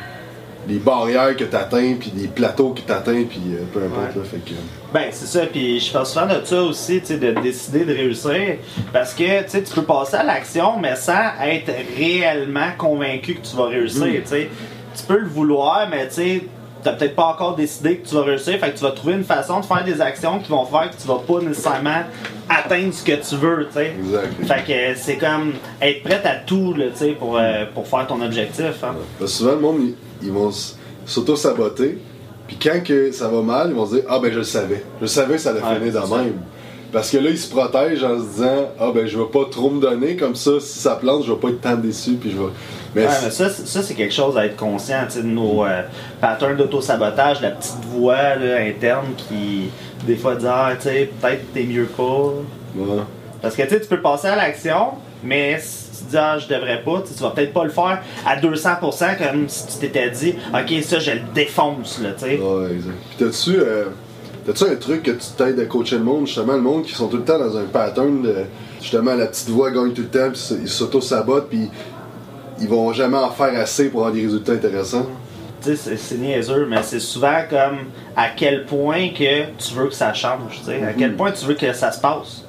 les 0.67 0.77
barrières 0.77 1.35
que 1.35 1.43
tu 1.43 1.55
atteins, 1.55 1.95
puis 1.99 2.11
les 2.15 2.27
plateaux 2.27 2.69
que 2.69 2.81
tu 2.81 2.91
atteins, 2.91 3.23
puis 3.23 3.41
euh, 3.53 3.63
peu 3.73 3.79
importe. 3.83 4.15
Ouais. 4.15 4.21
Là, 4.21 4.27
fait 4.29 4.37
que, 4.37 4.55
Ben, 4.93 5.09
c'est 5.11 5.25
ça, 5.27 5.45
puis 5.45 5.79
je 5.79 5.91
pense 5.91 6.13
souvent 6.13 6.25
de 6.25 6.43
ça 6.43 6.61
aussi, 6.63 6.99
tu 7.01 7.07
sais, 7.07 7.17
de 7.17 7.31
décider 7.39 7.85
de 7.85 7.93
réussir. 7.93 8.57
Parce 8.91 9.13
que, 9.13 9.43
tu 9.43 9.49
sais, 9.49 9.63
tu 9.63 9.73
peux 9.73 9.83
passer 9.83 10.15
à 10.15 10.23
l'action, 10.23 10.79
mais 10.79 10.95
sans 10.95 11.31
être 11.43 11.71
réellement 11.97 12.69
convaincu 12.77 13.35
que 13.35 13.47
tu 13.47 13.55
vas 13.55 13.67
réussir, 13.67 14.05
tu 14.23 14.27
sais. 14.27 14.49
Tu 14.97 15.03
peux 15.03 15.19
le 15.19 15.27
vouloir, 15.27 15.87
mais 15.89 16.07
tu 16.07 16.13
sais, 16.13 16.43
t'as 16.85 16.93
peut-être 16.93 17.15
pas 17.15 17.25
encore 17.25 17.55
décidé 17.55 17.97
que 17.97 18.07
tu 18.07 18.13
vas 18.15 18.21
réussir, 18.21 18.59
fait 18.59 18.71
que 18.71 18.77
tu 18.77 18.83
vas 18.83 18.91
trouver 18.91 19.13
une 19.15 19.23
façon 19.23 19.59
de 19.59 19.65
faire 19.65 19.83
des 19.83 19.99
actions 19.99 20.39
qui 20.39 20.49
vont 20.51 20.65
faire 20.65 20.89
que 20.91 21.01
tu 21.01 21.07
vas 21.07 21.17
pas 21.27 21.41
nécessairement 21.41 22.03
atteindre 22.47 22.93
ce 22.93 23.03
que 23.03 23.13
tu 23.27 23.35
veux, 23.35 23.65
tu 23.67 23.73
sais. 23.73 23.93
Exact. 23.99 24.27
Fait 24.45 24.63
que 24.65 24.71
euh, 24.71 24.93
c'est 24.95 25.17
comme 25.17 25.53
être 25.81 26.03
prêt 26.03 26.21
à 26.23 26.35
tout, 26.45 26.73
là, 26.75 26.85
tu 26.91 26.97
sais, 26.97 27.11
pour, 27.13 27.37
euh, 27.37 27.65
pour 27.73 27.87
faire 27.87 28.05
ton 28.05 28.21
objectif, 28.21 28.83
hein. 28.83 28.95
Parce 29.19 29.31
que 29.31 29.37
souvent, 29.37 29.51
le 29.53 29.59
monde, 29.59 29.77
ils, 29.81 29.95
ils 30.27 30.31
vont 30.31 30.51
s'auto-saboter, 31.05 31.97
puis 32.47 32.57
quand 32.61 32.83
que 32.83 33.11
ça 33.11 33.27
va 33.29 33.41
mal, 33.41 33.69
ils 33.69 33.75
vont 33.75 33.87
se 33.87 33.95
dire 33.95 34.03
Ah 34.07 34.19
ben 34.19 34.31
je 34.31 34.37
le 34.37 34.43
savais. 34.43 34.83
Je 35.01 35.07
savais 35.07 35.33
que 35.35 35.41
ça 35.41 35.49
allait 35.49 35.61
Ouais, 35.61 35.75
finir 35.89 35.93
de 36.07 36.15
même. 36.15 36.33
Parce 36.95 37.11
que 37.11 37.17
là, 37.17 37.29
ils 37.29 37.37
se 37.37 37.49
protègent 37.49 38.05
en 38.05 38.17
se 38.17 38.23
disant 38.25 38.69
Ah 38.79 38.89
ben 38.95 39.05
je 39.05 39.17
vais 39.17 39.25
pas 39.25 39.43
trop 39.51 39.69
me 39.69 39.81
donner, 39.81 40.15
comme 40.15 40.33
ça, 40.33 40.51
si 40.61 40.79
ça 40.79 40.95
plante, 40.95 41.25
je 41.25 41.33
vais 41.33 41.37
pas 41.39 41.49
être 41.49 41.59
tant 41.59 41.75
déçu, 41.75 42.13
puis 42.13 42.31
je 42.31 42.37
vais. 42.37 42.47
Mais 42.95 43.01
Ouais, 43.05 43.11
mais 43.25 43.31
ça, 43.31 43.49
c'est- 43.49 43.67
ça, 43.67 43.83
c'est 43.83 43.95
quelque 43.95 44.13
chose 44.13 44.37
à 44.37 44.45
être 44.45 44.55
conscient 44.55 44.99
tu 45.05 45.15
sais, 45.15 45.21
de 45.21 45.27
nos 45.27 45.65
euh, 45.65 45.81
patterns 46.21 46.55
d'auto-sabotage, 46.55 47.41
la 47.41 47.51
petite 47.51 47.83
voix 47.91 48.35
là, 48.35 48.59
interne 48.61 49.07
qui, 49.17 49.69
des 50.07 50.15
fois, 50.15 50.35
dit 50.35 50.45
Ah, 50.47 50.71
tu 50.77 50.83
sais, 50.87 51.09
peut-être 51.21 51.51
t'es 51.53 51.63
mieux 51.63 51.83
pas. 51.97 52.03
ouais. 52.77 53.01
Parce 53.41 53.57
que 53.57 53.63
tu 53.63 53.69
sais, 53.71 53.81
tu 53.81 53.87
peux 53.87 53.99
passer 54.01 54.27
à 54.29 54.37
l'action, 54.37 54.91
mais 55.21 55.59
si 55.61 55.99
tu 55.99 56.05
te 56.05 56.11
dis 56.11 56.17
Ah, 56.17 56.37
je 56.39 56.47
devrais 56.47 56.81
pas, 56.81 57.03
tu 57.05 57.21
vas 57.21 57.31
peut-être 57.31 57.51
pas 57.51 57.65
le 57.65 57.71
faire 57.71 58.01
à 58.25 58.37
200% 58.37 59.17
comme 59.17 59.49
si 59.49 59.67
tu 59.67 59.73
t'étais 59.79 60.09
dit 60.11 60.33
Ok, 60.53 60.81
ça, 60.81 60.99
je 60.99 61.11
le 61.11 61.19
défonce, 61.33 61.99
là, 62.01 62.11
tu 62.17 62.23
sais. 62.23 62.37
Ouais, 62.39 62.71
exact. 62.71 62.95
Puis 63.09 63.25
t'as-tu, 63.25 63.57
euh, 63.59 63.85
t'as-tu 64.45 64.63
un 64.63 64.75
truc 64.75 65.03
que 65.03 65.11
tu 65.11 65.27
t'aides 65.37 65.59
à 65.59 65.65
coacher 65.65 65.97
le 65.97 66.03
monde, 66.03 66.27
justement, 66.27 66.53
le 66.53 66.61
monde 66.61 66.83
qui 66.83 66.93
sont 66.93 67.07
tout 67.07 67.17
le 67.17 67.23
temps 67.23 67.39
dans 67.39 67.57
un 67.57 67.63
pattern 67.63 68.21
de, 68.21 68.35
justement, 68.81 69.15
la 69.15 69.27
petite 69.27 69.49
voix 69.49 69.71
gagne 69.71 69.91
tout 69.93 70.03
le 70.03 70.07
temps, 70.07 70.29
puis 70.31 70.57
ils 70.61 70.69
s'auto-sabotent, 70.69 71.49
puis 71.49 71.69
ils 72.59 72.67
vont 72.67 72.93
jamais 72.93 73.17
en 73.17 73.31
faire 73.31 73.57
assez 73.59 73.89
pour 73.89 74.01
avoir 74.01 74.13
des 74.13 74.21
résultats 74.21 74.53
intéressants? 74.53 75.07
Tu 75.61 75.75
sais, 75.75 75.97
c'est- 75.97 76.15
niaiseux, 76.17 76.67
mais 76.69 76.83
c'est 76.83 76.99
souvent 76.99 77.41
comme 77.49 77.77
à 78.15 78.29
quel 78.29 78.65
point 78.65 79.09
que 79.09 79.45
tu 79.57 79.73
veux 79.73 79.87
que 79.87 79.95
ça 79.95 80.13
change, 80.13 80.59
tu 80.59 80.65
sais, 80.65 80.83
à 80.83 80.93
quel 80.93 81.15
point 81.15 81.31
tu 81.31 81.45
veux 81.45 81.55
que 81.55 81.73
ça 81.73 81.91
se 81.91 81.99
passe. 81.99 82.43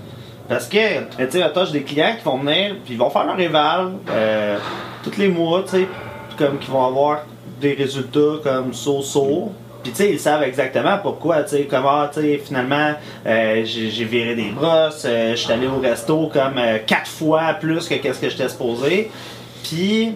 Parce 0.49 0.67
que, 0.69 0.77
tu 0.77 1.31
sais, 1.31 1.43
j'ai 1.67 1.73
des 1.73 1.83
clients 1.83 2.15
qui 2.17 2.25
vont 2.25 2.39
venir, 2.39 2.77
puis 2.85 2.95
ils 2.95 2.99
vont 2.99 3.11
faire 3.11 3.25
leur 3.27 3.41
éval 3.41 3.95
euh, 4.11 4.59
tous 5.03 5.17
les 5.17 5.29
mois, 5.29 5.63
tu 5.65 5.71
sais, 5.71 5.89
comme 6.39 6.59
qui 6.59 6.71
vont 6.71 6.87
avoir 6.87 7.21
des 7.61 7.73
résultats 7.73 8.41
comme 8.43 8.73
so-so. 8.75 9.51
Puis 9.87 9.93
tu 9.93 10.03
sais, 10.03 10.11
ils 10.11 10.19
savent 10.19 10.43
exactement 10.43 10.99
pourquoi, 11.01 11.45
tu 11.45 11.51
sais, 11.51 11.69
comment, 11.71 12.09
tu 12.09 12.21
sais, 12.21 12.43
finalement, 12.45 12.95
euh, 13.25 13.63
j'ai 13.65 14.05
viré 14.05 14.35
des 14.35 14.51
brosses, 14.51 15.05
euh, 15.05 15.31
je 15.31 15.37
suis 15.37 15.53
allé 15.53 15.69
au 15.69 15.79
resto 15.79 16.29
comme 16.33 16.59
euh, 16.59 16.79
quatre 16.85 17.09
fois 17.09 17.55
plus 17.55 17.87
que 17.87 17.95
qu'est-ce 17.95 18.19
que 18.19 18.29
j'étais 18.29 18.49
supposé. 18.49 19.13
Puis, 19.63 20.13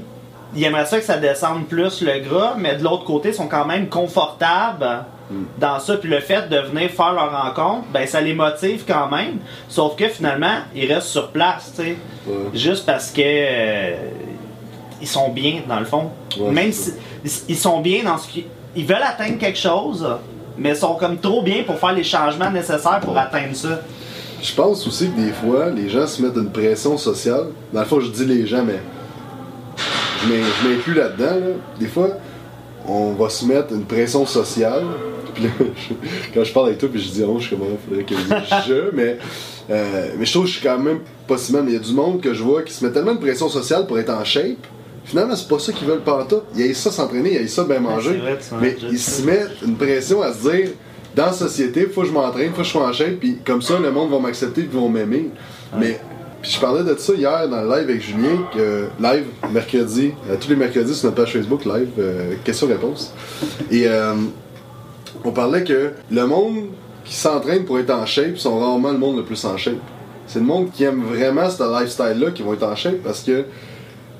ils 0.57 0.65
aimeraient 0.65 0.87
ça 0.87 0.99
que 0.99 1.05
ça 1.05 1.19
descende 1.19 1.69
plus 1.69 2.03
le 2.03 2.19
gras, 2.19 2.55
mais 2.59 2.75
de 2.75 2.83
l'autre 2.83 3.05
côté, 3.05 3.29
ils 3.29 3.35
sont 3.35 3.47
quand 3.47 3.65
même 3.65 3.89
confortables 3.89 5.05
dans 5.59 5.79
ça. 5.79 5.97
Puis 5.99 6.11
le 6.11 6.19
fait 6.19 6.49
de 6.49 6.57
venir 6.57 6.91
faire 6.91 7.13
leur 7.13 7.31
rencontre, 7.31 7.87
ben 7.93 8.05
ça 8.09 8.21
les 8.21 8.35
motive 8.35 8.83
quand 8.85 9.09
même. 9.09 9.39
Sauf 9.69 9.95
que 9.95 10.09
finalement, 10.09 10.57
ils 10.75 10.93
restent 10.93 11.11
sur 11.11 11.29
place, 11.29 11.73
tu 11.77 11.83
sais. 11.85 11.97
Ouais. 12.27 12.35
Juste 12.55 12.85
parce 12.87 13.13
que 13.13 13.23
euh, 13.23 13.93
ils 15.01 15.07
sont 15.07 15.29
bien 15.29 15.63
dans 15.69 15.79
le 15.79 15.87
fond. 15.87 16.11
Ouais, 16.37 16.51
même 16.51 16.73
si 16.73 16.95
ils 17.49 17.57
sont 17.57 17.81
bien 17.81 18.03
dans 18.03 18.19
ce 18.19 18.27
qu'ils 18.27 18.47
ils 18.77 18.87
veulent 18.87 19.03
atteindre 19.03 19.39
quelque 19.39 19.59
chose, 19.59 20.07
mais 20.59 20.71
ils 20.71 20.77
sont 20.77 20.95
comme 20.95 21.19
trop 21.19 21.43
bien 21.43 21.63
pour 21.65 21.79
faire 21.79 21.93
les 21.93 22.05
changements 22.05 22.51
nécessaires 22.51 23.01
pour 23.01 23.17
atteindre 23.19 23.55
ça. 23.55 23.81
Je 24.43 24.55
pense 24.55 24.87
aussi 24.87 25.11
que 25.11 25.21
des 25.21 25.33
fois, 25.33 25.69
les 25.71 25.89
gens 25.89 26.07
se 26.07 26.23
mettent 26.23 26.37
une 26.37 26.51
pression 26.51 26.97
sociale. 26.97 27.47
Dans 27.73 27.81
le 27.81 27.87
fond, 27.87 28.01
je 28.01 28.09
dis 28.11 28.25
les 28.25 28.47
gens, 28.47 28.65
mais 28.65 28.81
je 30.23 30.29
m'in- 30.29 30.47
je 30.63 30.69
m'inclus 30.69 30.95
là-dedans. 30.95 31.25
là. 31.35 31.53
Des 31.79 31.87
fois, 31.87 32.09
on 32.87 33.13
va 33.13 33.29
se 33.29 33.45
mettre 33.45 33.73
une 33.75 33.85
pression 33.85 34.25
sociale. 34.27 34.85
Puis 35.35 35.45
là, 35.45 35.51
je- 35.59 35.95
quand 36.35 36.45
je 36.45 36.53
parle 36.53 36.67
avec 36.69 36.79
toi, 36.79 36.89
puis 36.93 37.01
je 37.01 37.11
dis 37.11 37.23
oh, 37.23 37.37
je 37.39 37.47
suis 37.47 37.57
comme 37.57 37.67
il 37.71 37.89
faudrait 37.89 38.05
que 38.05 38.15
je 38.17 38.69
je, 38.69 38.97
mais, 38.97 39.17
euh, 39.71 40.09
mais 40.19 40.25
je 40.27 40.33
trouve 40.33 40.45
que 40.45 40.51
je 40.51 40.57
suis 40.59 40.67
quand 40.67 40.79
même 40.79 40.99
pas 41.29 41.39
si 41.39 41.53
mal. 41.53 41.63
Mais 41.63 41.71
il 41.71 41.75
y 41.75 41.77
a 41.77 41.81
du 41.83 41.93
monde 41.93 42.21
que 42.21 42.35
je 42.35 42.43
vois 42.43 42.63
qui 42.63 42.73
se 42.73 42.85
met 42.85 42.91
tellement 42.91 43.15
de 43.15 43.21
pression 43.21 43.49
sociale 43.49 43.87
pour 43.87 43.99
être 43.99 44.11
en 44.11 44.25
shape. 44.25 44.67
Finalement, 45.05 45.35
c'est 45.35 45.49
pas 45.49 45.59
ça 45.59 45.73
qu'ils 45.73 45.89
veulent 45.89 46.03
pas 46.03 46.25
tout. 46.29 46.43
Ils 46.55 46.63
aillent 46.63 46.75
ça 46.75 46.91
s'entraîner, 46.91 47.33
ils 47.33 47.39
aillent 47.39 47.49
ça 47.49 47.65
bien 47.65 47.81
manger. 47.81 48.21
mais 48.61 48.77
ils 48.91 48.99
se 48.99 49.23
mettent 49.23 49.63
une 49.65 49.77
pression 49.77 50.23
à 50.23 50.33
se 50.33 50.49
dire 50.51 50.69
dans 51.15 51.27
la 51.27 51.33
société, 51.33 51.87
faut 51.87 52.03
que 52.03 52.07
je 52.07 52.13
m'entraîne, 52.13 52.51
faut 52.51 52.59
que 52.59 52.65
je 52.65 52.71
sois 52.71 52.87
en 52.87 52.93
shape, 52.93 53.19
puis 53.19 53.39
comme 53.45 53.63
ça, 53.63 53.79
le 53.79 53.91
monde 53.91 54.11
va 54.11 54.21
m'accepter, 54.21 54.63
puis 54.63 54.79
vont 54.79 54.89
m'aimer. 54.89 55.31
Mais 55.77 56.01
puis 56.43 56.53
je 56.53 56.61
parlais 56.61 56.83
de 56.83 56.99
ça 56.99 57.13
hier 57.13 57.49
dans 57.49 57.61
le 57.61 57.69
live 57.69 57.91
avec 57.91 58.01
Julien, 58.01 58.49
que 58.55 58.87
live 58.99 59.27
mercredi, 59.53 60.13
euh, 60.29 60.37
tous 60.41 60.49
les 60.49 60.57
mercredis 60.57 60.95
sur 60.95 61.11
notre 61.11 61.23
page 61.23 61.35
Facebook, 61.35 61.67
live, 61.67 61.91
euh, 61.99 62.35
question-réponse. 62.45 63.13
Et 63.71 63.87
euh, 63.87 64.15
on 65.23 65.33
parlait 65.33 65.65
que 65.65 65.91
le 66.11 66.27
monde 66.27 66.69
qui 67.05 67.15
s'entraîne 67.15 67.65
pour 67.65 67.79
être 67.79 67.91
en 67.91 68.07
shape 68.07 68.39
sont 68.39 68.59
rarement 68.59 68.93
le 68.93 68.99
monde 68.99 69.19
le 69.19 69.25
plus 69.25 69.45
en 69.45 69.57
shape. 69.59 69.75
C'est 70.27 70.39
le 70.39 70.47
monde 70.47 70.71
qui 70.73 70.85
aime 70.85 71.03
vraiment 71.03 71.51
ce 71.51 71.63
lifestyle-là 71.63 72.31
qui 72.31 72.43
vont 72.43 72.55
être 72.55 72.63
en 72.63 72.77
shape 72.77 73.03
parce 73.05 73.21
que 73.21 73.45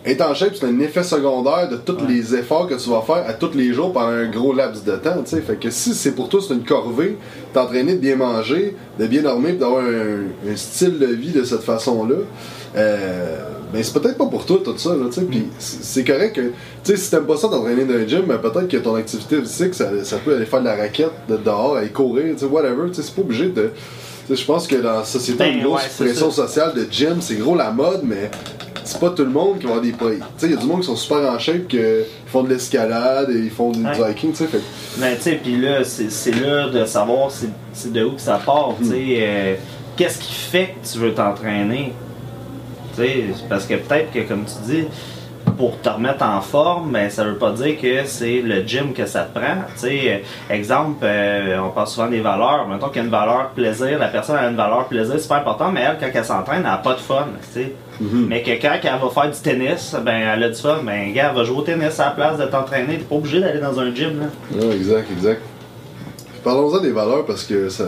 être 0.05 0.23
en 0.23 0.33
shape, 0.33 0.55
c'est 0.55 0.67
un 0.67 0.81
effet 0.81 1.03
secondaire 1.03 1.69
de 1.69 1.77
tous 1.77 1.99
les 2.09 2.35
efforts 2.35 2.67
que 2.67 2.75
tu 2.75 2.89
vas 2.89 3.03
faire 3.03 3.25
à 3.27 3.35
tous 3.35 3.53
les 3.55 3.75
jours 3.75 3.93
pendant 3.93 4.09
un 4.09 4.31
gros 4.31 4.55
laps 4.55 4.83
de 4.85 4.97
temps. 4.97 5.17
sais. 5.27 5.43
Fait 5.43 5.57
que 5.57 5.69
si 5.69 5.95
c'est 5.95 6.13
pour 6.13 6.31
toi, 6.31 6.41
c'est 6.47 6.55
une 6.55 6.65
corvée, 6.65 7.19
t'entraîner 7.53 7.95
de 7.95 7.99
bien 7.99 8.17
manger, 8.17 8.77
de 8.99 9.07
bien 9.07 9.23
dormir, 9.23 9.57
d'avoir 9.59 9.85
un, 9.85 10.57
style 10.57 10.99
de 10.99 11.07
vie 11.07 11.33
de 11.33 11.45
cette 11.45 11.63
façon-là, 11.63 12.17
euh, 12.77 13.39
ben 13.73 13.83
c'est 13.83 13.93
peut-être 13.93 14.17
pas 14.17 14.27
pour 14.27 14.47
toi 14.47 14.59
tout 14.65 14.77
ça. 14.79 14.91
Là, 14.91 15.07
Puis 15.29 15.49
c'est 15.59 16.05
correct 16.05 16.35
que 16.35 16.41
tu 16.41 16.51
sais, 16.85 16.97
si 16.97 17.11
t'aimes 17.11 17.27
pas 17.27 17.37
ça 17.37 17.49
d'entraîner 17.49 17.85
dans 17.85 17.95
un 17.95 18.07
gym, 18.07 18.23
ben 18.27 18.39
peut-être 18.39 18.69
que 18.69 18.79
ton 18.79 18.95
activité 18.95 19.41
physique, 19.43 19.75
ça, 19.75 19.91
ça, 20.03 20.17
peut 20.17 20.35
aller 20.35 20.47
faire 20.47 20.61
de 20.61 20.65
la 20.65 20.77
raquette, 20.77 21.13
de 21.29 21.37
dehors, 21.37 21.77
aller 21.77 21.91
courir, 21.91 22.35
whatever. 22.51 22.89
C'est 22.93 23.15
pas 23.15 23.21
obligé 23.21 23.49
de. 23.49 23.71
Je 24.29 24.45
pense 24.45 24.67
que 24.67 24.77
dans 24.77 24.99
la 24.99 25.05
société, 25.05 25.39
ben, 25.39 25.59
une 25.59 25.65
grosse 25.65 25.89
pression 25.99 26.31
sociale 26.31 26.75
de 26.75 26.87
gym, 26.91 27.21
c'est 27.21 27.37
gros 27.37 27.57
la 27.57 27.71
mode, 27.71 28.03
mais 28.05 28.31
c'est 28.85 28.99
pas 28.99 29.11
tout 29.11 29.25
le 29.25 29.31
monde 29.31 29.59
qui 29.59 29.67
va 29.67 29.77
avoir 29.77 29.85
des 29.85 29.93
Tu 29.93 30.23
sais, 30.37 30.47
il 30.47 30.51
y 30.53 30.55
a 30.55 30.57
du 30.57 30.67
monde 30.67 30.81
qui 30.81 30.87
sont 30.87 30.97
super 30.97 31.19
en 31.19 31.39
shape, 31.39 31.69
qui 31.69 31.79
font 32.27 32.43
de 32.43 32.49
l'escalade 32.49 33.31
et 33.31 33.39
ils 33.39 33.51
font 33.51 33.71
du 33.71 33.81
hiking, 33.83 34.33
tu 34.33 34.37
sais. 34.37 34.47
Fait... 34.47 34.61
Mais 34.99 35.17
tu 35.17 35.23
sais, 35.23 35.41
puis 35.43 35.57
là, 35.61 35.85
c'est 35.85 36.35
là 36.41 36.69
de 36.69 36.85
savoir 36.85 37.31
c'est 37.73 37.93
de 37.93 38.05
où 38.05 38.13
que 38.13 38.21
ça 38.21 38.41
part, 38.45 38.75
tu 38.79 38.89
sais. 38.89 38.95
Hmm. 38.95 39.21
Euh, 39.21 39.55
qu'est-ce 39.97 40.19
qui 40.19 40.33
fait 40.33 40.75
que 40.81 40.93
tu 40.93 40.99
veux 40.99 41.15
t'entraîner? 41.15 41.93
Tu 42.97 43.03
sais, 43.03 43.25
parce 43.49 43.67
que 43.67 43.75
peut-être 43.75 44.13
que, 44.13 44.21
comme 44.21 44.45
tu 44.45 44.73
dis, 44.73 44.85
pour 45.61 45.79
te 45.79 45.91
remettre 45.91 46.25
en 46.25 46.41
forme, 46.41 46.93
mais 46.93 47.11
ça 47.11 47.23
veut 47.23 47.37
pas 47.37 47.51
dire 47.51 47.79
que 47.79 48.07
c'est 48.07 48.41
le 48.41 48.67
gym 48.67 48.95
que 48.95 49.05
ça 49.05 49.25
te 49.25 49.39
prend. 49.39 49.59
Exemple, 50.49 51.01
euh, 51.03 51.59
on 51.63 51.69
parle 51.69 51.87
souvent 51.87 52.07
des 52.07 52.21
valeurs. 52.21 52.67
Mettons 52.67 52.87
qu'il 52.87 52.97
y 52.97 53.01
a 53.01 53.05
une 53.05 53.11
valeur 53.11 53.51
plaisir, 53.51 53.99
la 53.99 54.09
personne 54.09 54.37
a 54.37 54.49
une 54.49 54.57
valeur 54.57 54.87
plaisir, 54.87 55.17
c'est 55.17 55.25
super 55.25 55.37
important, 55.37 55.71
mais 55.71 55.83
elle, 55.83 55.99
quand 56.01 56.09
elle 56.15 56.25
s'entraîne, 56.25 56.61
elle 56.61 56.63
n'a 56.63 56.79
pas 56.79 56.95
de 56.95 57.01
fun. 57.01 57.27
Mhm. 58.01 58.27
Mais 58.27 58.43
que 58.43 58.53
quand 58.53 58.73
elle 58.83 58.91
va 58.91 59.11
faire 59.11 59.31
du 59.31 59.39
tennis, 59.39 59.95
ben 60.03 60.33
elle 60.35 60.45
a 60.45 60.49
du 60.49 60.55
fun, 60.55 60.79
ben 60.83 61.13
gars, 61.13 61.29
elle 61.29 61.37
va 61.37 61.45
jouer 61.45 61.59
au 61.59 61.63
tennis 61.63 62.01
à 62.01 62.07
la 62.07 62.11
place 62.13 62.39
de 62.39 62.47
t'entraîner. 62.47 62.97
T'es 62.97 63.05
pas 63.05 63.17
obligé 63.17 63.41
d'aller 63.41 63.61
dans 63.61 63.79
un 63.79 63.95
gym. 63.95 64.19
Là. 64.19 64.67
Ouais, 64.67 64.77
exact, 64.77 65.11
exact. 65.13 65.43
Parlons-en 66.43 66.81
des 66.81 66.93
valeurs 66.93 67.27
parce 67.27 67.45
que 67.45 67.69
ça 67.69 67.85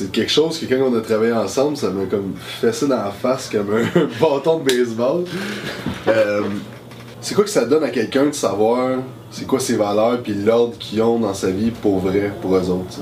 c'est 0.00 0.10
quelque 0.10 0.32
chose 0.32 0.58
que 0.58 0.64
quand 0.64 0.80
on 0.82 0.96
a 0.96 1.02
travaillé 1.02 1.32
ensemble, 1.32 1.76
ça 1.76 1.90
m'a 1.90 2.06
comme 2.06 2.32
fessé 2.36 2.88
dans 2.88 2.96
la 2.96 3.10
face 3.10 3.50
comme 3.50 3.68
un 3.74 3.84
bâton 4.20 4.58
de 4.58 4.64
baseball. 4.64 5.24
Euh, 6.08 6.42
c'est 7.20 7.34
quoi 7.34 7.44
que 7.44 7.50
ça 7.50 7.66
donne 7.66 7.84
à 7.84 7.90
quelqu'un 7.90 8.26
de 8.26 8.32
savoir 8.32 9.00
c'est 9.30 9.46
quoi 9.46 9.60
ses 9.60 9.76
valeurs 9.76 10.22
puis 10.22 10.32
l'ordre 10.32 10.78
qu'ils 10.78 11.02
ont 11.02 11.18
dans 11.18 11.34
sa 11.34 11.50
vie 11.50 11.70
pour 11.70 11.98
vrai, 11.98 12.32
pour 12.40 12.56
eux 12.56 12.70
autres? 12.70 13.00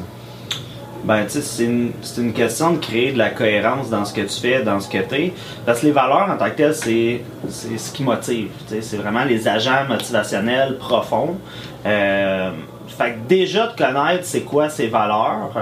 Ben, 1.04 1.24
tu 1.24 1.34
sais, 1.34 1.42
c'est 1.42 1.64
une, 1.66 1.92
une, 2.18 2.32
question 2.32 2.72
de 2.72 2.78
créer 2.78 3.12
de 3.12 3.18
la 3.18 3.30
cohérence 3.30 3.88
dans 3.88 4.04
ce 4.04 4.12
que 4.12 4.22
tu 4.22 4.40
fais, 4.40 4.64
dans 4.64 4.80
ce 4.80 4.88
que 4.88 4.98
tu 4.98 5.14
es. 5.14 5.32
Parce 5.64 5.80
que 5.80 5.86
les 5.86 5.92
valeurs 5.92 6.28
en 6.28 6.36
tant 6.36 6.50
que 6.50 6.56
telles, 6.56 6.74
c'est 6.74 7.22
ce 7.48 7.92
qui 7.92 8.02
motive. 8.02 8.48
C'est 8.66 8.96
vraiment 8.96 9.22
les 9.22 9.46
agents 9.46 9.84
motivationnels 9.88 10.76
profonds. 10.78 11.36
Euh, 11.86 12.50
fait 12.88 13.12
que 13.12 13.28
déjà 13.28 13.68
de 13.68 13.76
connaître 13.76 14.24
c'est 14.24 14.40
quoi 14.40 14.68
ces 14.68 14.88
valeurs, 14.88 15.52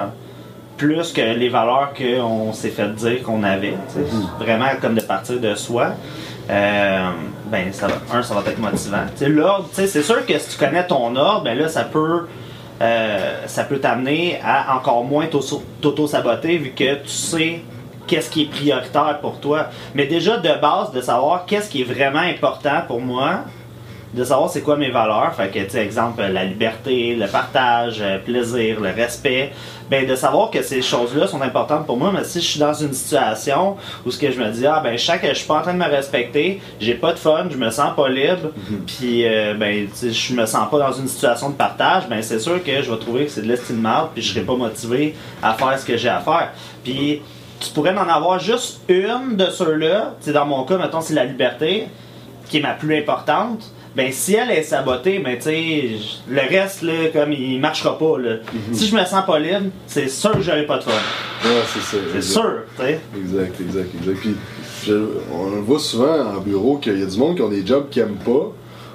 plus 0.76 1.12
que 1.12 1.20
les 1.20 1.48
valeurs 1.48 1.92
qu'on 1.94 2.52
s'est 2.52 2.70
fait 2.70 2.94
dire 2.94 3.22
qu'on 3.22 3.42
avait. 3.42 3.72
Mm-hmm. 3.72 4.38
Vraiment 4.38 4.68
comme 4.80 4.94
de 4.94 5.00
partir 5.00 5.40
de 5.40 5.54
soi. 5.54 5.92
Euh, 6.48 7.10
ben, 7.50 7.72
ça 7.72 7.88
un, 8.12 8.22
ça 8.22 8.34
va 8.34 8.48
être 8.50 8.58
motivant. 8.58 9.04
L'ordre, 9.20 9.68
c'est 9.72 10.02
sûr 10.02 10.24
que 10.26 10.38
si 10.38 10.50
tu 10.50 10.58
connais 10.58 10.86
ton 10.86 11.14
ordre, 11.16 11.42
ben 11.44 11.58
là, 11.58 11.68
ça 11.68 11.84
peut. 11.84 12.26
Euh, 12.82 13.46
ça 13.46 13.64
peut 13.64 13.78
t'amener 13.78 14.38
à 14.44 14.76
encore 14.76 15.02
moins 15.02 15.26
t'auto-saboter 15.26 16.58
vu 16.58 16.72
que 16.72 16.96
tu 16.96 17.08
sais 17.08 17.62
qu'est-ce 18.06 18.28
qui 18.28 18.42
est 18.42 18.50
prioritaire 18.50 19.18
pour 19.22 19.40
toi. 19.40 19.68
Mais 19.94 20.06
déjà 20.06 20.36
de 20.36 20.60
base, 20.60 20.92
de 20.92 21.00
savoir 21.00 21.46
qu'est-ce 21.46 21.70
qui 21.70 21.80
est 21.80 21.84
vraiment 21.84 22.20
important 22.20 22.82
pour 22.86 23.00
moi, 23.00 23.40
de 24.14 24.24
savoir 24.24 24.50
c'est 24.50 24.62
quoi 24.62 24.76
mes 24.76 24.90
valeurs. 24.90 25.34
Fait 25.34 25.48
que, 25.48 25.70
tu 25.70 25.76
exemple, 25.76 26.22
la 26.22 26.44
liberté, 26.44 27.14
le 27.14 27.26
partage, 27.26 28.00
le 28.00 28.20
plaisir, 28.20 28.80
le 28.80 28.90
respect. 28.90 29.52
Ben, 29.88 30.04
de 30.04 30.16
savoir 30.16 30.50
que 30.50 30.62
ces 30.62 30.82
choses-là 30.82 31.28
sont 31.28 31.40
importantes 31.42 31.86
pour 31.86 31.96
moi, 31.96 32.10
mais 32.12 32.24
si 32.24 32.40
je 32.40 32.44
suis 32.44 32.58
dans 32.58 32.74
une 32.74 32.92
situation 32.92 33.76
où 34.04 34.10
ce 34.10 34.18
que 34.18 34.32
je 34.32 34.40
me 34.40 34.50
dis, 34.50 34.66
ah, 34.66 34.80
ben, 34.82 34.98
je 34.98 35.12
que 35.12 35.28
je 35.28 35.34
suis 35.34 35.46
pas 35.46 35.58
en 35.58 35.62
train 35.62 35.74
de 35.74 35.78
me 35.78 35.88
respecter, 35.88 36.60
j'ai 36.80 36.94
pas 36.94 37.12
de 37.12 37.18
fun, 37.20 37.46
je 37.48 37.56
me 37.56 37.70
sens 37.70 37.94
pas 37.94 38.08
libre, 38.08 38.50
mhm. 38.68 38.78
puis, 38.84 39.24
euh, 39.24 39.54
ben, 39.54 39.86
je 40.02 40.34
me 40.34 40.44
sens 40.44 40.68
pas 40.68 40.78
dans 40.80 40.92
une 40.92 41.06
situation 41.06 41.50
de 41.50 41.54
partage, 41.54 42.08
ben, 42.08 42.20
c'est 42.20 42.40
sûr 42.40 42.62
que 42.64 42.82
je 42.82 42.90
vais 42.90 42.98
trouver 42.98 43.26
que 43.26 43.30
c'est 43.30 43.42
de 43.42 43.46
l'estime 43.46 43.80
mal, 43.80 44.06
puis 44.12 44.22
je 44.22 44.32
serai 44.32 44.44
pas 44.44 44.56
motivé 44.56 45.14
à 45.40 45.54
faire 45.54 45.78
ce 45.78 45.86
que 45.86 45.96
j'ai 45.96 46.08
à 46.08 46.18
faire. 46.18 46.50
Puis, 46.82 47.22
tu 47.60 47.70
pourrais 47.70 47.96
en 47.96 48.08
avoir 48.08 48.40
juste 48.40 48.80
une 48.88 49.36
de 49.36 49.46
ceux-là, 49.46 50.14
c'est 50.18 50.32
dans 50.32 50.46
mon 50.46 50.64
cas, 50.64 50.78
mettons, 50.78 51.00
c'est 51.00 51.14
la 51.14 51.24
liberté, 51.24 51.86
qui 52.48 52.58
est 52.58 52.60
ma 52.60 52.72
plus 52.72 52.98
importante 52.98 53.70
ben 53.96 54.12
si 54.12 54.34
elle 54.34 54.50
est 54.50 54.62
sabotée, 54.62 55.20
ben 55.20 55.36
tu 55.36 55.44
sais, 55.44 55.90
le 56.28 56.40
reste, 56.40 56.82
là, 56.82 57.08
comme 57.14 57.32
il 57.32 57.58
marchera 57.58 57.98
pas. 57.98 58.18
Là. 58.18 58.36
Mhm. 58.52 58.74
Si 58.74 58.88
je 58.88 58.94
me 58.94 59.02
sens 59.06 59.24
pas 59.24 59.38
libre, 59.38 59.70
c'est 59.86 60.08
sûr 60.08 60.32
que 60.32 60.42
j'aurai 60.42 60.66
pas 60.66 60.76
de 60.76 60.82
fun. 60.82 60.90
Ouais, 60.90 61.50
c'est 61.72 61.80
ça. 61.80 61.96
C'est 62.12 62.22
sûr, 62.22 62.52
tu 62.76 62.82
sais. 62.82 63.00
Exact, 63.18 63.60
exact, 63.60 63.94
exact. 63.98 64.20
Puis 64.20 64.36
on 65.32 65.62
voit 65.62 65.78
souvent 65.78 66.36
en 66.36 66.40
bureau 66.40 66.76
qu'il 66.76 67.00
y 67.00 67.02
a 67.02 67.06
du 67.06 67.18
monde 67.18 67.36
qui 67.36 67.42
ont 67.42 67.48
des 67.48 67.66
jobs 67.66 67.88
qu'ils 67.88 68.02
aiment 68.02 68.22
pas. 68.22 68.52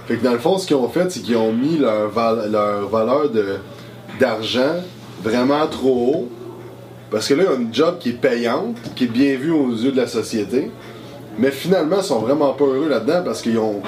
Fait 0.08 0.18
que 0.18 0.24
dans 0.24 0.34
le 0.34 0.40
fond, 0.40 0.60
ce 0.60 0.68
qu'ils 0.68 0.76
ont 0.76 0.90
fait, 0.90 1.12
c'est 1.12 1.22
qu'ils 1.22 1.36
ont 1.36 1.52
mis 1.52 1.78
leur, 1.78 2.12
leur 2.48 2.88
valeur 2.88 3.32
de, 3.32 3.58
d'argent 4.20 4.76
vraiment 5.24 5.66
trop 5.66 6.14
haut. 6.14 6.30
Parce 7.10 7.28
que 7.28 7.34
là, 7.34 7.44
ils 7.48 7.50
ont 7.50 7.60
une 7.60 7.74
job 7.74 7.98
qui 8.00 8.10
est 8.10 8.22
payante, 8.22 8.78
qui 8.96 9.06
est 9.06 9.12
bien 9.12 9.36
vue 9.36 9.52
aux 9.52 9.72
yeux 9.72 9.92
de 9.92 9.98
la 9.98 10.08
société. 10.08 10.70
Mais 11.40 11.50
finalement, 11.50 11.98
ils 11.98 12.04
sont 12.04 12.20
vraiment 12.20 12.54
pas 12.54 12.66
heureux 12.66 12.88
là-dedans 12.88 13.24
parce 13.26 13.42
qu'ils 13.42 13.58
ont 13.58 13.82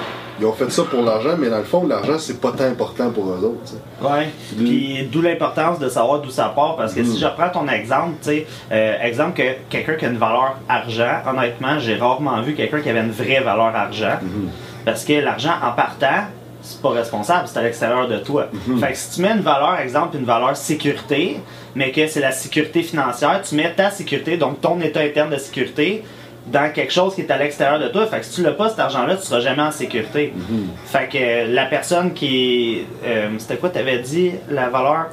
ils 0.44 0.46
ont 0.46 0.52
fait 0.52 0.70
ça 0.70 0.82
pour 0.82 1.02
l'argent, 1.02 1.36
mais 1.38 1.48
dans 1.48 1.58
le 1.58 1.64
fond, 1.64 1.86
l'argent, 1.86 2.18
c'est 2.18 2.38
pas 2.38 2.52
tant 2.52 2.64
important 2.64 3.10
pour 3.10 3.30
eux 3.30 3.44
autres. 3.44 3.72
Ouais. 4.02 4.28
Puis 4.58 5.08
d'où 5.10 5.22
l'importance 5.22 5.78
de 5.78 5.88
savoir 5.88 6.20
d'où 6.20 6.28
ça 6.28 6.52
part, 6.54 6.76
parce 6.76 6.92
que 6.92 7.02
si 7.02 7.16
mm. 7.16 7.20
je 7.20 7.26
reprends 7.26 7.48
ton 7.48 7.68
exemple, 7.68 8.12
tu 8.22 8.28
sais, 8.28 8.46
euh, 8.70 8.96
exemple 9.02 9.40
que 9.40 9.54
quelqu'un 9.70 9.94
qui 9.94 10.04
a 10.04 10.08
une 10.08 10.18
valeur 10.18 10.56
argent, 10.68 11.22
honnêtement, 11.26 11.78
j'ai 11.78 11.96
rarement 11.96 12.42
vu 12.42 12.54
quelqu'un 12.54 12.80
qui 12.80 12.90
avait 12.90 13.00
une 13.00 13.10
vraie 13.10 13.40
valeur 13.40 13.74
argent, 13.74 14.18
mm-hmm. 14.22 14.84
parce 14.84 15.04
que 15.04 15.14
l'argent 15.14 15.54
en 15.62 15.72
partant, 15.72 16.24
c'est 16.60 16.82
pas 16.82 16.90
responsable, 16.90 17.48
c'est 17.48 17.58
à 17.58 17.62
l'extérieur 17.62 18.06
de 18.06 18.18
toi. 18.18 18.48
Mm-hmm. 18.52 18.78
Fait 18.80 18.92
que 18.92 18.98
si 18.98 19.10
tu 19.14 19.22
mets 19.22 19.32
une 19.32 19.40
valeur, 19.40 19.78
exemple, 19.80 20.16
une 20.18 20.26
valeur 20.26 20.56
sécurité, 20.56 21.40
mais 21.74 21.90
que 21.90 22.06
c'est 22.06 22.20
la 22.20 22.32
sécurité 22.32 22.82
financière, 22.82 23.40
tu 23.42 23.54
mets 23.54 23.72
ta 23.72 23.90
sécurité, 23.90 24.36
donc 24.36 24.60
ton 24.60 24.78
état 24.80 25.00
interne 25.00 25.30
de 25.30 25.38
sécurité, 25.38 26.04
dans 26.46 26.72
quelque 26.72 26.92
chose 26.92 27.14
qui 27.14 27.22
est 27.22 27.30
à 27.30 27.38
l'extérieur 27.38 27.78
de 27.80 27.88
toi. 27.88 28.06
Fait 28.06 28.20
que 28.20 28.26
si 28.26 28.32
tu 28.32 28.42
l'as 28.42 28.52
pas 28.52 28.68
cet 28.68 28.78
argent-là, 28.78 29.16
tu 29.16 29.22
seras 29.22 29.40
jamais 29.40 29.62
en 29.62 29.70
sécurité. 29.70 30.32
Mhm. 30.36 30.68
Fait 30.86 31.08
que 31.08 31.18
euh, 31.18 31.46
la 31.52 31.66
personne 31.66 32.12
qui. 32.12 32.84
Euh, 33.04 33.30
c'était 33.38 33.56
quoi, 33.56 33.70
t'avais 33.70 33.98
dit 33.98 34.32
la 34.50 34.68
valeur? 34.68 35.06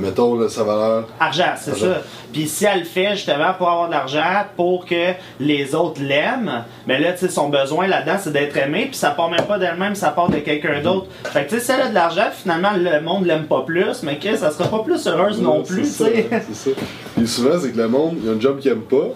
Mettons 0.00 0.48
sa 0.48 0.64
valeur. 0.64 1.08
Argent, 1.20 1.52
c'est 1.58 1.76
ça. 1.76 1.98
Puis 2.32 2.48
si 2.48 2.64
elle 2.64 2.80
le 2.80 2.84
fait 2.86 3.10
justement 3.10 3.52
pour 3.56 3.68
avoir 3.68 3.88
de 3.88 3.92
l'argent, 3.92 4.46
pour 4.56 4.86
que 4.86 5.12
les 5.38 5.74
autres 5.74 6.00
l'aiment, 6.02 6.64
mais 6.86 6.98
là, 6.98 7.12
tu 7.12 7.18
sais, 7.18 7.28
son 7.28 7.50
besoin 7.50 7.86
là-dedans, 7.86 8.16
c'est 8.18 8.32
d'être 8.32 8.56
aimé, 8.56 8.86
puis 8.86 8.96
ça 8.96 9.10
part 9.10 9.30
même 9.30 9.44
pas 9.44 9.58
d'elle-même, 9.58 9.94
ça 9.94 10.08
part 10.08 10.30
de 10.30 10.38
quelqu'un 10.38 10.80
d'autre. 10.80 11.08
Fait 11.24 11.44
que 11.44 11.50
tu 11.50 11.56
sais, 11.56 11.66
si 11.66 11.72
elle 11.72 11.82
a 11.82 11.88
de 11.88 11.94
l'argent, 11.94 12.30
finalement, 12.32 12.70
le 12.74 13.00
monde 13.02 13.26
l'aime 13.26 13.44
pas 13.44 13.62
plus, 13.62 14.02
mais 14.02 14.18
que 14.18 14.34
ça 14.36 14.50
sera 14.50 14.68
pas 14.68 14.82
plus 14.82 15.06
heureuse 15.06 15.40
non 15.40 15.62
plus, 15.62 15.82
tu 15.82 15.88
sais. 15.88 16.28
C'est 16.30 16.70
ça. 16.70 16.76
Puis 17.14 17.28
souvent, 17.28 17.58
c'est 17.60 17.72
que 17.72 17.78
le 17.78 17.88
monde, 17.88 18.16
il 18.22 18.26
y 18.26 18.30
a 18.30 18.32
un 18.32 18.40
job 18.40 18.58
qu'il 18.58 18.72
aime 18.72 18.80
pas, 18.80 19.08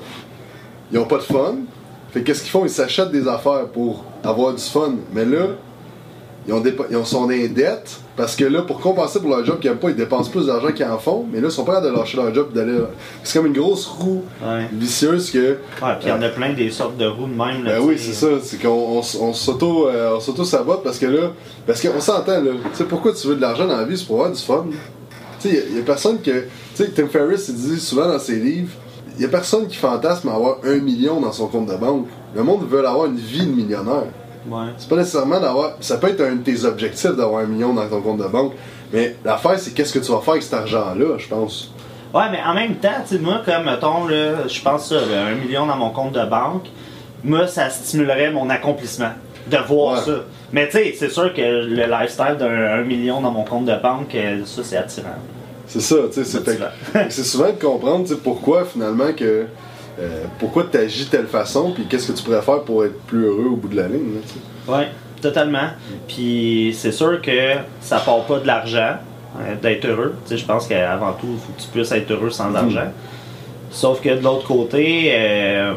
ils 0.93 0.99
ont 0.99 1.07
pas 1.07 1.19
de 1.19 1.23
fun. 1.23 1.57
Fait 2.13 2.23
qu'est-ce 2.23 2.43
qu'ils 2.43 2.51
font? 2.51 2.65
Ils 2.65 2.71
s'achètent 2.71 3.11
des 3.11 3.29
affaires 3.29 3.67
pour 3.73 4.05
avoir 4.25 4.55
du 4.55 4.63
fun. 4.63 4.95
Mais 5.13 5.25
là, 5.25 5.49
ils, 6.47 6.55
ont 6.55 6.63
ils 6.91 7.07
sont 7.07 7.25
en 7.25 7.27
dette 7.27 8.01
parce 8.17 8.37
que 8.37 8.45
là, 8.45 8.63
pour 8.63 8.81
compenser 8.81 9.21
pour 9.21 9.29
leur 9.29 9.45
job 9.45 9.59
qu'ils 9.59 9.69
n'aiment 9.71 9.81
pas, 9.81 9.91
ils 9.91 9.97
dépensent 9.97 10.31
plus 10.31 10.47
d'argent 10.47 10.73
qu'ils 10.73 10.87
en 10.87 10.99
font. 10.99 11.27
Mais 11.31 11.41
là, 11.41 11.49
ils 11.49 11.53
sont 11.53 11.65
pas 11.65 11.81
de 11.81 11.89
lâcher 11.89 12.17
leur 12.17 12.33
job 12.33 12.53
d'aller. 12.53 12.79
C'est 13.23 13.39
comme 13.39 13.49
une 13.49 13.53
grosse 13.53 13.87
roue 13.87 14.25
vicieuse 14.73 15.31
que. 15.31 15.39
Ouais, 15.39 15.95
puis 15.99 16.07
il 16.07 16.09
y 16.09 16.13
en 16.13 16.23
a 16.23 16.29
plein 16.29 16.53
des 16.53 16.71
sortes 16.71 16.97
de 16.97 17.07
roues 17.07 17.27
de 17.27 17.35
même. 17.35 17.65
Là, 17.65 17.79
ben 17.79 17.85
oui, 17.85 17.99
c'est 17.99 18.15
ça. 18.15 18.29
C'est 18.43 18.63
qu'on 18.63 19.01
on, 19.01 19.03
on 19.21 19.33
s'auto 19.35 19.89
euh, 19.89 20.45
sabote 20.45 20.83
parce 20.83 20.99
que 20.99 21.07
là. 21.07 21.33
Parce 21.67 21.83
qu'on 21.83 22.01
s'entend 22.01 22.41
là. 22.41 22.53
Tu 22.71 22.79
sais, 22.79 22.85
pourquoi 22.85 23.13
tu 23.13 23.27
veux 23.27 23.37
de 23.37 23.41
l'argent 23.41 23.67
dans 23.67 23.77
la 23.77 23.85
vie? 23.85 23.99
C'est 23.99 24.07
pour 24.07 24.17
avoir 24.17 24.33
du 24.33 24.43
fun. 24.43 24.67
Tu 25.41 25.51
sais, 25.51 25.67
il 25.71 25.77
y, 25.77 25.81
a 25.81 25.83
personne 25.83 26.21
que. 26.23 26.31
Tu 26.31 26.85
sais, 26.85 26.91
Tim 26.91 27.09
Ferriss, 27.09 27.49
il 27.49 27.57
dit 27.57 27.81
souvent 27.81 28.09
dans 28.09 28.19
ses 28.19 28.37
livres 28.37 28.73
il 29.17 29.23
y 29.23 29.25
a 29.25 29.29
personne 29.29 29.67
qui 29.67 29.77
fantasme 29.77 30.29
avoir 30.29 30.59
un 30.65 30.79
million 30.79 31.21
dans 31.21 31.33
son 31.33 31.47
compte 31.47 31.67
de 31.67 31.77
banque. 31.77 32.07
Le 32.35 32.43
monde 32.43 32.67
veut 32.69 32.87
avoir 32.87 33.07
une 33.07 33.17
vie 33.17 33.47
de 33.47 33.53
millionnaire. 33.53 34.05
Ouais. 34.49 34.67
C'est 34.77 34.89
pas 34.89 34.97
nécessairement 34.97 35.41
d'avoir. 35.41 35.73
Ça 35.81 35.97
peut 35.97 36.09
être 36.09 36.21
un 36.21 36.37
de 36.37 36.43
tes 36.43 36.65
objectifs 36.65 37.13
d'avoir 37.13 37.43
un 37.43 37.47
million 37.47 37.73
dans 37.73 37.89
ton 37.89 38.01
compte 38.01 38.19
de 38.19 38.29
banque. 38.29 38.53
Mais 38.93 39.17
l'affaire, 39.25 39.59
c'est 39.59 39.73
qu'est-ce 39.73 39.93
que 39.93 40.05
tu 40.05 40.13
vas 40.13 40.21
faire 40.21 40.35
avec 40.35 40.43
cet 40.43 40.55
argent-là, 40.55 41.19
je 41.19 41.29
pense. 41.29 41.73
Ouais, 42.15 42.31
mais 42.31 42.41
en 42.43 42.55
même 42.55 42.77
temps, 42.77 42.89
tu 43.07 43.17
sais, 43.17 43.19
moi, 43.21 43.43
comme, 43.45 43.65
mettons, 43.65 44.09
je 44.09 44.63
pense 44.63 44.89
ça, 44.89 44.97
un 44.97 45.35
million 45.35 45.67
dans 45.67 45.77
mon 45.77 45.91
compte 45.91 46.13
de 46.13 46.25
banque, 46.25 46.67
moi, 47.25 47.49
ça 47.49 47.69
stimulerait 47.69 48.31
mon 48.31 48.49
accomplissement 48.49 49.11
de 49.51 49.57
voir 49.67 49.99
ça. 49.99 50.13
Mais 50.53 50.67
tu 50.69 50.79
sais, 50.79 50.95
c'est 50.97 51.11
sûr 51.11 51.35
que 51.35 51.41
le 51.41 51.87
lifestyle 51.87 52.37
d'un 52.39 52.83
million 52.83 53.21
dans 53.21 53.33
mon 53.33 53.45
compte 53.45 53.65
de 53.65 53.77
banque, 53.77 54.15
euh, 54.15 54.45
ça, 54.45 54.63
c'est 54.63 54.77
attirant. 54.77 55.09
C'est 55.67 55.81
ça, 55.81 55.97
tu 56.13 56.25
sais, 56.25 56.39
c'est 57.11 57.25
souvent 57.25 57.47
de 57.49 57.61
comprendre 57.61 58.07
pourquoi 58.23 58.65
finalement 58.65 59.13
que 59.17 59.47
euh, 59.99 60.25
pourquoi 60.39 60.65
tu 60.71 60.77
agis 60.79 61.07
de 61.07 61.11
telle 61.11 61.27
façon, 61.27 61.73
puis 61.73 61.85
qu'est-ce 61.89 62.13
que 62.13 62.17
tu 62.17 62.23
pourrais 62.23 62.43
faire 62.43 62.61
pour 62.63 62.85
être 62.85 62.99
plus 63.07 63.25
heureux 63.25 63.47
au 63.53 63.57
bout 63.57 63.69
de 63.69 63.77
la 63.77 63.89
ligne. 63.89 64.15
là. 64.69 64.77
Ouais, 64.79 64.89
totalement. 65.21 65.69
Puis 66.07 66.77
c'est 66.79 66.93
sûr 66.93 67.21
que 67.23 67.55
ça 67.81 67.99
part 67.99 68.21
pas 68.27 68.39
de 68.41 68.47
l'argent, 68.47 68.97
euh, 69.41 69.55
d'être 69.61 69.87
heureux. 69.87 70.15
Tu 70.27 70.31
sais, 70.31 70.37
je 70.37 70.45
pense 70.47 70.67
qu'avant 70.69 71.13
tout, 71.15 71.27
il 71.33 71.39
faut 71.39 71.53
que 71.57 71.61
tu 71.63 71.69
puisses 71.69 71.93
être 71.93 72.11
heureux 72.13 72.31
sans 72.31 72.55
argent. 72.55 72.93
Sauf 73.71 74.01
que 74.01 74.11
de 74.11 74.23
l'autre 74.23 74.47
côté, 74.47 75.11
euh, 75.15 75.73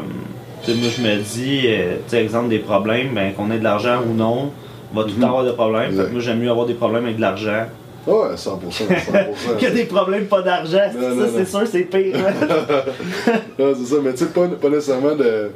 moi 0.68 0.88
je 0.96 1.02
me 1.02 1.16
dis, 1.16 1.62
euh, 1.66 1.96
tu 2.06 2.10
sais, 2.16 2.22
exemple 2.22 2.48
des 2.50 2.58
problèmes, 2.60 3.14
ben, 3.14 3.32
qu'on 3.32 3.50
ait 3.50 3.58
de 3.58 3.64
l'argent 3.64 4.00
ou 4.08 4.14
non, 4.14 4.52
on 4.92 4.96
va 4.96 5.02
tout 5.04 5.10
le 5.10 5.14
Mhm. 5.16 5.20
temps 5.22 5.28
avoir 5.28 5.44
des 5.44 5.52
problèmes. 5.52 5.94
Moi 6.12 6.20
j'aime 6.20 6.38
mieux 6.40 6.50
avoir 6.50 6.66
des 6.66 6.74
problèmes 6.74 7.04
avec 7.04 7.16
de 7.16 7.20
l'argent 7.22 7.64
Ah 8.10 8.28
Ouais, 8.30 8.34
100%. 8.34 8.58
100%. 8.70 9.60
que 9.60 9.70
des 9.72 9.84
problèmes 9.84 10.26
pas 10.26 10.42
d'argent. 10.42 10.90
Ça, 10.92 11.26
c'est 11.36 11.44
sûr, 11.48 11.62
c'est 11.70 11.82
pire. 11.82 12.16
Non, 13.58 13.74
c'est 13.78 13.86
ça, 13.94 13.96
mais 14.02 14.12
tu 14.12 14.18
sais, 14.18 14.26
pas, 14.26 14.48
pas 14.48 14.68
nécessairement 14.68 15.14
de, 15.14 15.50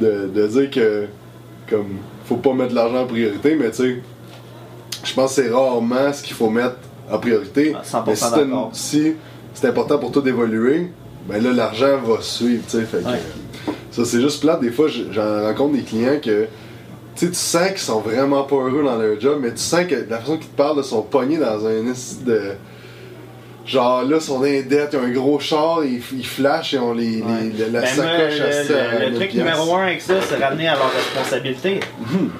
de, 0.00 0.28
de 0.34 0.46
dire 0.46 0.70
que 0.70 1.06
comme 1.68 1.96
faut 2.26 2.36
pas 2.36 2.52
mettre 2.54 2.74
l'argent 2.74 3.02
en 3.02 3.06
priorité, 3.06 3.56
mais 3.56 3.70
tu 3.70 3.76
sais, 3.76 3.96
je 5.04 5.14
pense 5.14 5.34
que 5.36 5.42
c'est 5.42 5.50
rarement 5.50 6.12
ce 6.12 6.22
qu'il 6.22 6.34
faut 6.36 6.48
mettre 6.50 6.76
en 7.10 7.18
priorité. 7.18 7.74
Ah, 7.76 7.82
100% 7.84 8.02
mais 8.06 8.14
si, 8.16 8.30
d'accord. 8.30 8.70
si 8.72 9.12
c'est 9.52 9.68
important 9.68 9.98
pour 9.98 10.10
toi 10.12 10.22
d'évoluer, 10.22 10.88
ben 11.28 11.42
là 11.42 11.52
l'argent 11.52 11.98
va 12.04 12.20
suivre, 12.20 12.62
tu 12.68 12.78
sais. 12.78 12.84
Fait 12.84 12.98
que, 13.02 13.08
Ouais. 13.08 13.72
ça 13.90 14.04
c'est 14.04 14.20
juste 14.20 14.40
plate. 14.40 14.60
Des 14.60 14.70
fois, 14.70 14.86
j'en 14.88 15.42
rencontre 15.42 15.74
des 15.74 15.82
clients 15.82 16.18
que 16.22 16.46
tu 17.16 17.32
sens 17.34 17.68
qu'ils 17.68 17.78
sont 17.78 18.00
vraiment 18.00 18.44
pas 18.44 18.56
heureux 18.56 18.82
dans 18.82 18.96
leur 18.96 19.20
job, 19.20 19.38
mais 19.40 19.52
tu 19.52 19.58
sens 19.58 19.86
que 19.86 19.94
la 20.08 20.18
façon 20.18 20.36
qu'ils 20.36 20.48
te 20.48 20.56
parlent, 20.56 20.78
ils 20.78 20.84
sont 20.84 21.02
pognés 21.02 21.38
dans 21.38 21.66
un 21.66 21.82
de. 22.24 22.52
Genre 23.66 24.02
là, 24.02 24.16
ils 24.16 24.20
sont 24.20 24.38
dans 24.38 24.44
les 24.44 24.62
dettes, 24.62 24.90
ils 24.92 24.98
ont 24.98 25.02
un 25.04 25.10
gros 25.10 25.38
char, 25.40 25.80
ils, 25.84 26.00
ils 26.16 26.26
flashent 26.26 26.74
et 26.74 26.78
ont 26.78 26.92
les, 26.92 27.22
Ouais. 27.22 27.50
les- 27.56 27.70
la 27.70 27.80
Ben, 27.80 27.86
sacoche 27.86 28.40
à 28.40 28.46
le, 28.46 28.52
7 28.52 28.68
le- 28.70 28.98
le 29.04 29.10
1000 29.10 29.18
truc 29.18 29.34
numéro 29.34 29.74
un 29.76 29.82
avec 29.86 30.02
ça, 30.02 30.14
c'est 30.20 30.36
ramener 30.44 30.68
à 30.68 30.74
leur 30.74 30.92
responsabilité. 30.92 31.80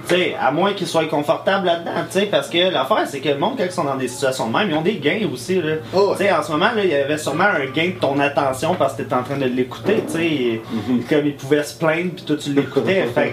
Tu 0.09 0.15
sais, 0.15 0.35
à 0.41 0.51
moins 0.53 0.73
qu'ils 0.75 0.87
soient 0.87 1.05
confortables 1.07 1.67
là-dedans, 1.67 1.91
tu 2.13 2.21
sais, 2.21 2.27
parce 2.27 2.49
que 2.51 2.71
l'affaire, 2.71 3.05
c'est 3.07 3.21
que 3.21 3.29
le 3.31 3.39
monde, 3.39 3.55
quand 3.57 3.65
ils 3.65 3.71
sont 3.73 3.85
dans 3.85 3.97
des 3.97 4.09
situations 4.09 4.49
de 4.49 4.53
même, 4.57 4.69
ils 4.71 4.75
ont 4.77 4.83
des 4.83 4.97
gains 4.97 5.27
aussi, 5.33 5.63
là. 5.63 5.77
Oh, 5.95 6.11
ouais. 6.11 6.17
Tu 6.19 6.25
sais, 6.25 6.33
en 6.33 6.43
ce 6.43 6.53
moment, 6.53 6.71
là, 6.75 6.85
il 6.85 6.91
y 6.91 6.95
avait 6.95 7.19
sûrement 7.19 7.45
un 7.45 7.67
gain 7.75 7.87
de 7.95 8.01
ton 8.01 8.19
attention 8.21 8.75
parce 8.75 8.93
que 8.95 9.03
t'étais 9.03 9.15
en 9.15 9.23
train 9.23 9.39
de 9.39 9.47
l'écouter, 9.47 10.03
tu 10.07 10.13
sais. 10.13 10.61
Mhm. 10.89 11.05
Comme 11.09 11.27
il 11.27 11.35
pouvait 11.37 11.63
se 11.63 11.75
plaindre, 11.79 12.11
puis 12.15 12.25
toi, 12.25 12.37
tu 12.37 12.51
l'écoutais. 12.53 13.07
fait 13.15 13.33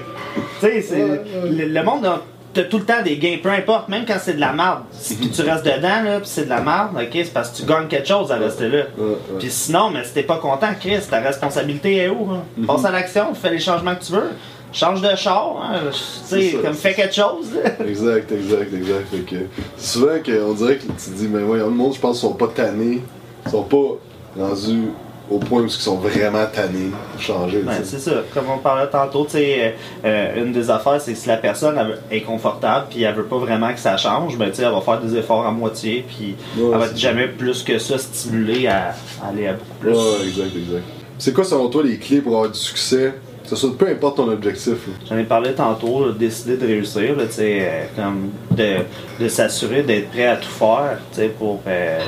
tu 0.59 0.95
le, 0.95 1.65
le 1.67 1.83
monde 1.83 2.05
a 2.05 2.21
t'as 2.53 2.63
tout 2.63 2.79
le 2.79 2.85
temps 2.85 3.01
des 3.03 3.17
gains, 3.17 3.37
peu 3.41 3.49
importe, 3.49 3.87
même 3.89 4.05
quand 4.05 4.17
c'est 4.19 4.33
de 4.33 4.39
la 4.39 4.51
merde. 4.53 4.79
Si 4.91 5.15
puis 5.15 5.29
tu 5.29 5.41
restes 5.41 5.65
dedans, 5.65 6.03
là, 6.03 6.19
puis 6.19 6.29
c'est 6.29 6.45
de 6.45 6.49
la 6.49 6.61
merde, 6.61 6.89
ok, 6.95 7.09
c'est 7.13 7.33
parce 7.33 7.49
que 7.51 7.57
tu 7.57 7.63
gagnes 7.65 7.87
quelque 7.87 8.07
chose 8.07 8.31
à 8.31 8.35
rester 8.37 8.67
là. 8.69 8.83
Ouais, 8.97 9.05
ouais. 9.05 9.15
Puis 9.39 9.49
sinon, 9.49 9.89
mais 9.89 10.03
si 10.03 10.13
t'es 10.13 10.23
pas 10.23 10.37
content, 10.37 10.67
Chris, 10.79 10.99
ta 11.09 11.19
responsabilité 11.19 11.95
est 11.97 12.09
où? 12.09 12.27
hein? 12.31 12.43
Mhm. 12.57 12.65
Passe 12.67 12.85
à 12.85 12.91
l'action, 12.91 13.33
fais 13.33 13.51
les 13.51 13.59
changements 13.59 13.95
que 13.95 14.03
tu 14.03 14.11
veux. 14.13 14.29
Change 14.73 15.01
de 15.01 15.15
char, 15.17 15.57
hein, 15.63 15.79
tu 15.91 15.97
C'est 16.25 16.51
sais, 16.51 16.57
comme 16.63 16.73
fais 16.73 16.93
quelque 16.93 17.13
chose. 17.13 17.47
là. 17.53 17.71
Exact, 17.85 18.31
exact, 18.31 18.73
exact. 18.73 19.05
Fait 19.11 19.17
que 19.19 19.35
souvent 19.77 20.15
qu'on 20.25 20.53
dirait 20.53 20.77
que 20.77 20.83
tu 20.83 20.87
te 20.87 21.09
dis, 21.17 21.27
mais 21.27 21.41
voyons, 21.41 21.65
le 21.65 21.71
monde, 21.71 21.93
je 21.93 21.99
pense, 21.99 22.21
sont 22.21 22.33
pas 22.35 22.47
tannés. 22.47 23.01
Sont 23.49 23.63
pas 23.63 23.97
rendus 24.39 24.87
au 25.29 25.37
point 25.37 25.61
où 25.61 25.65
ils 25.65 25.69
sont 25.71 25.97
vraiment 25.97 26.45
tannés 26.53 26.91
de 27.17 27.21
changer. 27.21 27.63
c'est 27.83 27.99
ça. 27.99 28.11
Comme 28.33 28.45
on 28.53 28.57
parlait 28.57 28.89
tantôt, 28.89 29.25
tu 29.25 29.31
sais, 29.31 29.75
euh, 30.03 30.05
euh, 30.05 30.43
une 30.43 30.51
des 30.51 30.69
affaires, 30.69 30.99
c'est 30.99 31.13
que 31.13 31.17
si 31.17 31.27
la 31.27 31.37
personne 31.37 31.77
elle 31.77 32.17
est 32.17 32.21
confortable 32.21 32.87
puis 32.89 33.03
elle 33.03 33.15
veut 33.15 33.23
pas 33.25 33.37
vraiment 33.37 33.71
que 33.73 33.79
ça 33.79 33.95
change, 33.97 34.37
ben, 34.37 34.49
tu 34.49 34.55
sais, 34.57 34.63
elle 34.63 34.73
va 34.73 34.81
faire 34.81 34.99
des 34.99 35.15
efforts 35.17 35.45
à 35.45 35.51
moitié 35.51 36.05
puis 36.07 36.35
Ouais, 36.57 36.71
elle 36.73 36.79
va 36.79 36.85
être 36.87 36.97
jamais 36.97 37.27
plus 37.27 37.63
que 37.63 37.77
ça 37.77 37.97
stimulée 37.97 38.67
à, 38.67 38.93
à 39.23 39.29
aller 39.29 39.47
à 39.47 39.53
beaucoup 39.53 39.75
plus. 39.79 39.91
Ouais, 39.91 40.27
exact, 40.27 40.55
exact. 40.55 40.83
C'est 41.17 41.33
quoi 41.33 41.43
selon 41.43 41.69
toi 41.69 41.83
les 41.83 41.97
clés 41.97 42.19
pour 42.21 42.33
avoir 42.35 42.51
du 42.51 42.59
succès? 42.59 43.13
Soit 43.53 43.77
peu 43.77 43.87
importe 43.89 44.15
ton 44.17 44.29
objectif. 44.29 44.77
J'en 45.09 45.17
ai 45.17 45.23
parlé 45.23 45.51
tantôt, 45.53 46.05
là, 46.05 46.13
décider 46.13 46.55
de 46.55 46.65
réussir, 46.65 47.17
là, 47.17 47.23
euh, 47.39 47.83
comme 47.97 48.29
de, 48.51 48.77
de 49.19 49.27
s'assurer 49.27 49.83
d'être 49.83 50.09
prêt 50.09 50.27
à 50.27 50.37
tout 50.37 50.47
faire, 50.47 50.99
tu 51.11 51.17
sais, 51.19 51.27
pour, 51.27 51.59
euh, 51.67 51.99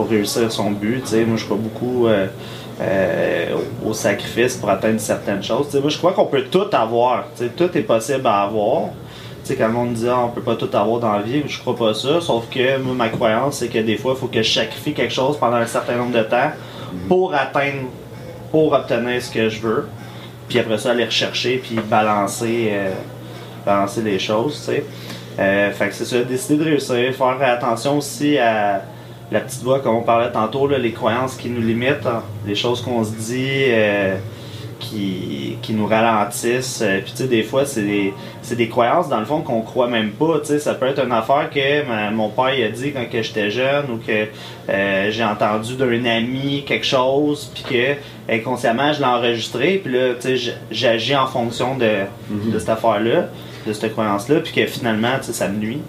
pour 0.00 0.08
réussir 0.08 0.50
son 0.50 0.70
but. 0.70 1.02
tu 1.02 1.08
sais. 1.08 1.24
Moi, 1.26 1.36
je 1.36 1.44
crois 1.44 1.58
beaucoup 1.58 2.06
euh, 2.06 2.26
euh, 2.80 3.54
au 3.84 3.92
sacrifice 3.92 4.56
pour 4.56 4.70
atteindre 4.70 4.98
certaines 4.98 5.42
choses. 5.42 5.66
Tu 5.66 5.72
sais, 5.72 5.80
moi, 5.80 5.90
je 5.90 5.98
crois 5.98 6.14
qu'on 6.14 6.24
peut 6.24 6.44
tout 6.50 6.68
avoir. 6.72 7.26
tu 7.36 7.44
sais, 7.44 7.50
Tout 7.50 7.76
est 7.76 7.82
possible 7.82 8.26
à 8.26 8.44
avoir. 8.44 8.84
Tu 9.44 9.48
sais, 9.48 9.56
quand 9.56 9.66
le 9.66 9.74
monde 9.74 9.92
dit 9.92 10.08
ah, 10.08 10.20
on 10.24 10.28
peut 10.28 10.40
pas 10.40 10.56
tout 10.56 10.70
avoir 10.72 11.00
dans 11.00 11.12
la 11.12 11.20
vie, 11.20 11.42
je 11.46 11.58
crois 11.58 11.76
pas 11.76 11.92
ça. 11.92 12.22
Sauf 12.22 12.48
que 12.48 12.78
moi, 12.78 12.94
ma 12.94 13.08
croyance, 13.10 13.56
c'est 13.56 13.68
que 13.68 13.78
des 13.78 13.98
fois, 13.98 14.14
il 14.16 14.20
faut 14.20 14.28
que 14.28 14.40
je 14.40 14.50
sacrifie 14.50 14.94
quelque 14.94 15.12
chose 15.12 15.36
pendant 15.36 15.56
un 15.56 15.66
certain 15.66 15.96
nombre 15.96 16.16
de 16.16 16.22
temps 16.22 16.52
pour 17.06 17.34
atteindre, 17.34 17.90
pour 18.50 18.72
obtenir 18.72 19.20
ce 19.20 19.30
que 19.30 19.50
je 19.50 19.60
veux. 19.60 19.86
Puis 20.48 20.58
après 20.58 20.78
ça, 20.78 20.92
aller 20.92 21.04
rechercher, 21.04 21.58
puis 21.58 21.76
balancer, 21.76 22.70
euh, 22.72 22.92
balancer 23.66 24.00
les 24.00 24.18
choses, 24.18 24.54
tu 24.60 24.72
sais. 24.72 24.84
Euh, 25.38 25.70
fait 25.72 25.88
que 25.88 25.94
c'est 25.94 26.06
ça, 26.06 26.22
décider 26.22 26.56
de 26.56 26.64
réussir, 26.70 27.14
faire 27.14 27.36
attention 27.42 27.98
aussi 27.98 28.38
à 28.38 28.82
la 29.30 29.40
petite 29.40 29.62
voix, 29.62 29.80
comme 29.80 29.94
on 29.96 30.02
parlait 30.02 30.32
tantôt, 30.32 30.66
là, 30.66 30.78
les 30.78 30.92
croyances 30.92 31.36
qui 31.36 31.48
nous 31.50 31.60
limitent, 31.62 32.06
hein, 32.06 32.22
les 32.46 32.54
choses 32.54 32.82
qu'on 32.82 33.04
se 33.04 33.12
dit 33.12 33.46
euh, 33.68 34.16
qui, 34.78 35.56
qui 35.62 35.72
nous 35.74 35.86
ralentissent. 35.86 36.80
Euh, 36.82 37.00
Puis 37.02 37.12
tu 37.12 37.18
sais, 37.22 37.28
des 37.28 37.42
fois, 37.42 37.64
c'est 37.64 37.82
des, 37.82 38.14
c'est 38.42 38.56
des 38.56 38.68
croyances, 38.68 39.08
dans 39.08 39.20
le 39.20 39.26
fond, 39.26 39.40
qu'on 39.42 39.60
croit 39.60 39.88
même 39.88 40.10
pas. 40.10 40.40
Tu 40.40 40.46
sais, 40.46 40.58
ça 40.58 40.74
peut 40.74 40.86
être 40.86 41.04
une 41.04 41.12
affaire 41.12 41.50
que 41.50 41.86
ma- 41.86 42.10
mon 42.10 42.28
père 42.30 42.54
il 42.56 42.64
a 42.64 42.68
dit 42.70 42.92
quand 42.92 43.04
j'étais 43.10 43.50
jeune 43.50 43.90
ou 43.92 43.96
que 43.98 44.26
euh, 44.68 45.10
j'ai 45.10 45.24
entendu 45.24 45.74
d'un 45.76 46.04
ami 46.06 46.64
quelque 46.66 46.86
chose, 46.86 47.50
puis 47.54 47.62
que 47.64 48.32
inconsciemment, 48.34 48.92
je 48.92 49.00
l'ai 49.00 49.04
enregistré, 49.06 49.80
puis 49.84 49.92
là, 49.92 50.14
tu 50.20 50.38
sais, 50.38 50.54
j'agis 50.70 51.14
en 51.16 51.26
fonction 51.26 51.76
de, 51.76 51.88
Mhm. 52.30 52.52
de 52.52 52.58
cette 52.58 52.68
affaire-là, 52.70 53.28
de 53.66 53.72
cette 53.72 53.92
croyance-là, 53.92 54.40
puis 54.40 54.52
que 54.52 54.66
finalement, 54.66 55.12
tu 55.18 55.26
sais, 55.26 55.32
ça 55.34 55.48
me 55.48 55.58
nuit. 55.58 55.80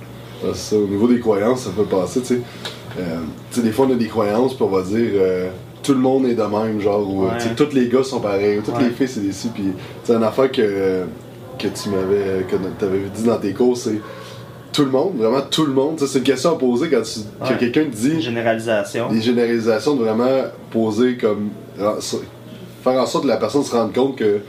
Ça. 0.53 0.75
Au 0.75 0.87
niveau 0.87 1.07
des 1.07 1.19
croyances, 1.19 1.61
ça 1.63 1.69
peut 1.75 1.83
passer, 1.85 2.19
tu 2.21 2.27
sais. 2.27 2.41
Euh, 2.99 3.17
tu 3.51 3.57
sais, 3.59 3.61
des 3.65 3.71
fois, 3.71 3.85
on 3.89 3.93
a 3.93 3.95
des 3.95 4.07
croyances, 4.07 4.53
puis 4.53 4.63
on 4.63 4.69
va 4.69 4.81
dire 4.83 5.09
euh, 5.15 5.49
tout 5.83 5.93
le 5.93 5.99
monde 5.99 6.25
est 6.25 6.35
de 6.35 6.43
même, 6.43 6.79
genre, 6.81 7.07
ou 7.09 7.25
Ouais. 7.25 7.31
tous 7.55 7.73
les 7.73 7.87
gars 7.87 8.03
sont 8.03 8.19
pareils, 8.19 8.59
ou 8.59 8.61
toutes 8.61 8.75
Ouais. 8.77 8.83
les 8.85 8.89
filles, 8.91 9.07
c'est 9.07 9.21
des 9.21 9.31
ci, 9.31 9.49
puis 9.53 9.65
c'est 10.03 10.13
une 10.13 10.23
affaire 10.23 10.51
que, 10.51 11.03
que 11.57 11.67
tu 11.67 11.89
m'avais 11.89 12.43
que 12.49 12.55
t'avais 12.79 12.99
dit 13.15 13.23
dans 13.23 13.37
tes 13.37 13.53
cours, 13.53 13.77
c'est 13.77 13.99
tout 14.73 14.83
le 14.85 14.91
monde, 14.91 15.13
vraiment 15.17 15.41
tout 15.49 15.65
le 15.65 15.73
monde. 15.73 15.99
C'est 15.99 16.19
une 16.19 16.23
question 16.23 16.51
à 16.51 16.57
poser 16.57 16.89
quand, 16.89 17.01
tu, 17.01 17.19
quand 17.39 17.49
Ouais. 17.49 17.57
quelqu'un 17.57 17.85
te 17.85 17.95
dit 17.95 18.21
Généralisation. 18.21 19.09
des 19.11 19.21
généralisations 19.21 19.95
de 19.95 20.03
vraiment 20.03 20.43
poser 20.71 21.17
comme. 21.17 21.49
faire 22.83 22.93
en 23.01 23.05
sorte 23.05 23.23
que 23.23 23.29
la 23.29 23.37
personne 23.37 23.63
se 23.63 23.71
rende 23.75 23.93
compte 23.93 24.15
que 24.17 24.39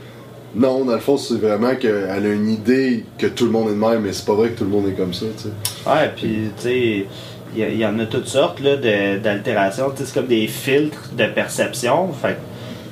non, 0.55 0.85
dans 0.85 0.93
le 0.93 0.99
fond, 0.99 1.17
c'est 1.17 1.33
vraiment 1.39 1.73
qu'elle 1.75 2.09
a 2.09 2.17
une 2.19 2.47
idée 2.49 3.05
que 3.17 3.25
tout 3.25 3.45
le 3.45 3.51
monde 3.51 3.69
est 3.69 3.73
de 3.73 3.79
même, 3.79 4.01
mais 4.03 4.13
c'est 4.13 4.25
pas 4.25 4.33
vrai 4.35 4.49
que 4.51 4.59
tout 4.59 4.65
le 4.65 4.69
monde 4.69 4.87
est 4.87 4.91
comme 4.93 5.13
ça, 5.13 5.25
tu 5.35 5.43
sais. 5.45 5.89
Ouais, 5.89 6.11
puis 6.15 6.49
tu 6.57 6.61
sais, 6.63 7.05
il 7.55 7.77
y, 7.77 7.85
en 7.85 7.99
a 7.99 8.05
toutes 8.05 8.27
sortes 8.27 8.59
là, 8.59 8.75
d'altérations. 9.17 9.91
C'est 9.95 10.13
comme 10.13 10.27
des 10.27 10.47
filtres 10.47 11.09
de 11.15 11.25
perception. 11.25 12.11
Fait 12.13 12.37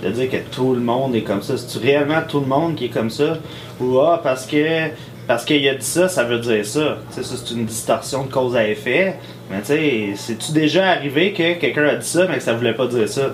de 0.03 0.09
dire 0.09 0.29
que 0.29 0.37
tout 0.51 0.73
le 0.73 0.79
monde 0.79 1.15
est 1.15 1.21
comme 1.21 1.41
ça, 1.41 1.57
c'est 1.57 1.79
réellement 1.79 2.21
tout 2.27 2.39
le 2.39 2.47
monde 2.47 2.75
qui 2.75 2.85
est 2.85 2.89
comme 2.89 3.09
ça? 3.09 3.37
Ou 3.79 3.99
ah, 3.99 4.19
parce 4.23 4.45
que 4.45 4.89
parce 5.27 5.45
qu'il 5.45 5.67
a 5.67 5.75
dit 5.75 5.85
ça, 5.85 6.09
ça 6.09 6.23
veut 6.23 6.39
dire 6.39 6.65
ça. 6.65 6.97
Tu 7.09 7.15
sais, 7.15 7.23
ça, 7.23 7.35
c'est 7.37 7.53
une 7.53 7.65
distorsion 7.65 8.25
de 8.25 8.31
cause 8.31 8.55
à 8.55 8.67
effet. 8.67 9.15
Mais 9.49 9.59
tu 9.59 9.67
sais, 9.67 10.13
c'est-tu 10.15 10.51
déjà 10.51 10.89
arrivé 10.89 11.33
que 11.33 11.53
quelqu'un 11.53 11.85
a 11.85 11.95
dit 11.95 12.07
ça, 12.07 12.25
mais 12.27 12.37
que 12.37 12.43
ça 12.43 12.53
voulait 12.53 12.73
pas 12.73 12.87
dire 12.87 13.07
ça? 13.07 13.33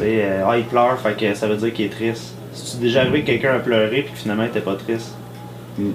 Euh, 0.00 0.44
ah, 0.46 0.58
il 0.58 0.64
pleure, 0.64 0.98
fait 1.00 1.14
que 1.14 1.34
ça 1.34 1.46
veut 1.46 1.56
dire 1.56 1.72
qu'il 1.72 1.86
est 1.86 1.90
triste. 1.90 2.34
C'est-tu 2.52 2.82
déjà 2.82 3.02
arrivé 3.02 3.20
que 3.20 3.26
quelqu'un 3.26 3.54
a 3.54 3.58
pleuré 3.60 4.02
puis 4.02 4.12
que 4.12 4.18
finalement 4.18 4.42
il 4.42 4.48
était 4.48 4.60
pas 4.60 4.74
triste? 4.74 5.14
Mm. 5.78 5.92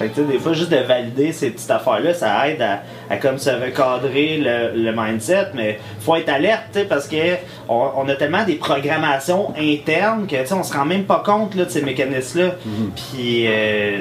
Fait 0.00 0.08
que 0.08 0.22
des 0.22 0.38
fois, 0.38 0.54
juste 0.54 0.70
de 0.70 0.78
valider 0.78 1.30
ces 1.30 1.50
petites 1.50 1.70
affaires-là, 1.70 2.14
ça 2.14 2.48
aide 2.48 2.62
à, 2.62 2.80
à 3.10 3.18
comme 3.18 3.36
se 3.36 3.50
recadrer 3.50 4.38
le, 4.38 4.82
le 4.82 4.92
mindset, 4.96 5.48
mais 5.52 5.78
faut 6.00 6.16
être 6.16 6.30
alerte, 6.30 6.78
parce 6.88 7.06
que 7.06 7.34
on, 7.68 7.90
on 7.98 8.08
a 8.08 8.14
tellement 8.14 8.42
des 8.46 8.54
programmations 8.54 9.52
internes 9.58 10.26
que 10.26 10.54
on 10.54 10.62
se 10.62 10.72
rend 10.72 10.86
même 10.86 11.04
pas 11.04 11.22
compte 11.22 11.54
là, 11.54 11.66
de 11.66 11.70
ces 11.70 11.82
mécanismes-là. 11.82 12.54
Mhm. 12.64 12.92
Puis, 12.96 13.46
euh, 13.46 13.98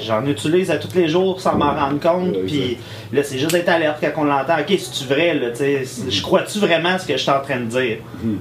j'en 0.00 0.24
utilise 0.24 0.70
à 0.70 0.78
tous 0.78 0.94
les 0.94 1.08
jours 1.08 1.38
sans 1.38 1.54
m'en 1.54 1.74
rendre 1.74 2.00
compte. 2.00 2.38
Puis 2.46 2.78
là, 3.12 3.22
c'est 3.22 3.36
juste 3.36 3.52
d'être 3.52 3.68
alerte 3.68 3.98
quand 4.00 4.22
on 4.22 4.24
l'entend. 4.24 4.54
Ok, 4.58 4.68
c'est-tu 4.78 5.04
vrai, 5.04 5.34
là, 5.34 5.48
je 5.54 6.22
crois-tu 6.22 6.60
vraiment 6.60 6.98
ce 6.98 7.06
que 7.06 7.12
je 7.12 7.22
suis 7.22 7.30
en 7.30 7.42
train 7.42 7.60
de 7.60 7.66
dire? 7.66 7.98
Mhm. 8.22 8.38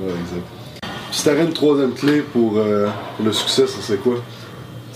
Ouais, 0.00 0.12
exact. 0.12 0.46
Si 1.10 1.28
une 1.28 1.52
troisième 1.52 1.92
clé 1.92 2.22
pour, 2.32 2.56
euh, 2.56 2.88
le 3.22 3.30
succès, 3.30 3.66
ça 3.66 3.82
serait 3.82 3.98
quoi? 3.98 4.22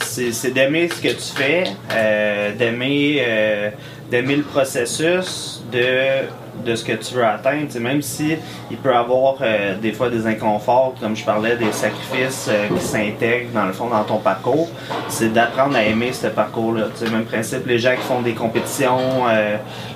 C'est 0.02 0.50
d'aimer 0.50 0.88
ce 0.88 1.00
que 1.00 1.08
tu 1.08 1.32
fais, 1.36 1.64
euh, 1.92 2.52
d'aimer 2.54 3.22
euh, 3.26 3.70
d'aimer 4.10 4.36
le 4.36 4.42
processus, 4.42 5.62
de 5.72 6.26
de 6.66 6.76
ce 6.76 6.84
que 6.84 6.92
tu 6.92 7.14
veux 7.14 7.24
atteindre. 7.24 7.66
T'sais, 7.68 7.80
même 7.80 8.02
si 8.02 8.36
il 8.70 8.76
peut 8.76 8.94
avoir 8.94 9.36
euh, 9.40 9.74
des 9.80 9.92
fois 9.92 10.10
des 10.10 10.26
inconforts, 10.26 10.94
comme 11.00 11.16
je 11.16 11.24
parlais, 11.24 11.56
des 11.56 11.72
sacrifices 11.72 12.50
qui 12.78 12.84
s'intègrent 12.84 13.50
dans 13.54 13.64
le 13.64 13.72
fond 13.72 13.88
dans 13.88 14.04
ton 14.04 14.18
parcours, 14.18 14.68
c'est 15.08 15.32
d'apprendre 15.32 15.74
à 15.76 15.82
aimer 15.82 16.12
ce 16.12 16.26
parcours-là. 16.26 16.88
Même 17.10 17.24
principe, 17.24 17.66
les 17.66 17.78
gens 17.78 17.94
qui 17.96 18.02
font 18.02 18.20
des 18.20 18.34
compétitions, 18.34 18.98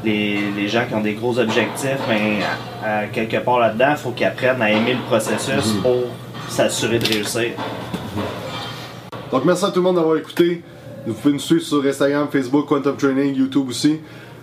les, 0.05 0.41
les 0.57 0.69
gens 0.69 0.85
qui 0.89 0.95
ont 0.95 1.03
des 1.03 1.13
gros 1.13 1.39
objectifs, 1.39 1.99
ben, 2.09 2.39
à- 2.85 3.01
à 3.01 3.05
quelque 3.07 3.37
part 3.37 3.59
là-dedans, 3.61 3.91
il 3.91 3.97
faut 3.99 4.11
qu'ils 4.11 4.27
apprennent 4.27 4.63
à 4.63 4.71
aimer 4.71 4.95
le 4.95 5.03
processus 5.09 5.73
pour 5.83 6.05
s'assurer 6.49 6.99
de 6.99 7.07
réussir. 7.07 7.51
Donc 9.31 9.45
merci 9.45 9.65
à 9.65 9.69
tout 9.69 9.77
le 9.77 9.83
monde 9.83 9.97
d'avoir 9.97 10.17
écouté. 10.17 10.63
Vous 11.07 11.15
pouvez 11.15 11.35
nous 11.35 11.41
suivre 11.41 11.63
sur 11.63 11.85
Instagram, 11.85 12.29
Facebook, 12.31 12.67
Quantum 12.67 12.97
Training, 12.97 13.35
YouTube 13.35 13.69
aussi. 13.69 14.01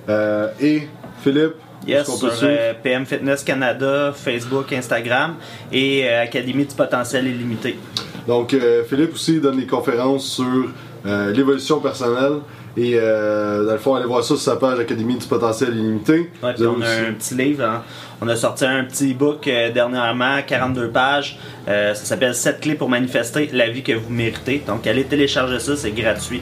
Euh, 0.10 0.50
et 0.60 0.88
Philippe, 1.22 1.56
Yes, 1.88 2.18
sur 2.18 2.32
euh, 2.44 2.74
PM 2.82 3.06
Fitness 3.06 3.44
Canada, 3.44 4.14
Facebook, 4.16 4.72
Instagram 4.72 5.36
et 5.72 6.08
euh, 6.08 6.24
Académie 6.24 6.66
du 6.66 6.76
potentiel 6.76 7.28
illimité. 7.28 7.78
Donc 8.26 8.54
euh, 8.54 8.84
Philippe 8.86 9.14
aussi 9.14 9.42
donne 9.42 9.58
des 9.58 9.68
conférences 9.68 10.26
sur 10.26 10.70
l'évolution 11.06 11.82
personnelle. 11.82 12.40
Et 12.76 12.94
euh, 12.96 13.66
dans 13.66 13.74
le 13.74 13.78
fond, 13.78 13.94
allez 13.96 14.06
voir 14.08 14.24
ça 14.24 14.30
sur 14.30 14.40
sa 14.40 14.56
page 14.56 14.80
Académie 14.80 15.16
du 15.18 15.28
potentiel 15.28 15.70
illimité. 15.76 16.32
Ouais, 16.42 16.56
on 16.60 16.82
a 16.82 16.90
un 17.10 17.14
petit 17.14 17.36
livre. 17.36 17.64
hein. 17.64 17.84
On 18.20 18.28
a 18.28 18.36
sorti 18.36 18.66
un 18.66 18.84
petit 18.86 19.14
book 19.14 19.48
euh, 19.48 19.72
dernièrement, 19.72 20.40
42 20.46 20.90
pages. 20.90 21.38
Euh, 21.68 21.94
ça 21.94 22.04
s'appelle 22.06 22.34
7 22.34 22.60
clés 22.62 22.76
pour 22.76 22.90
manifester 22.90 23.50
la 23.54 23.70
vie 23.70 23.84
que 23.84 23.92
vous 23.94 24.10
méritez. 24.10 24.64
Donc 24.66 24.88
allez 24.88 25.04
télécharger 25.04 25.60
ça, 25.60 25.76
c'est 25.76 25.92
gratuit. 25.92 26.42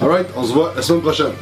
Alright, 0.00 0.28
on 0.36 0.44
se 0.44 0.52
voit 0.52 0.72
la 0.74 0.80
semaine 0.82 1.02
prochaine. 1.02 1.32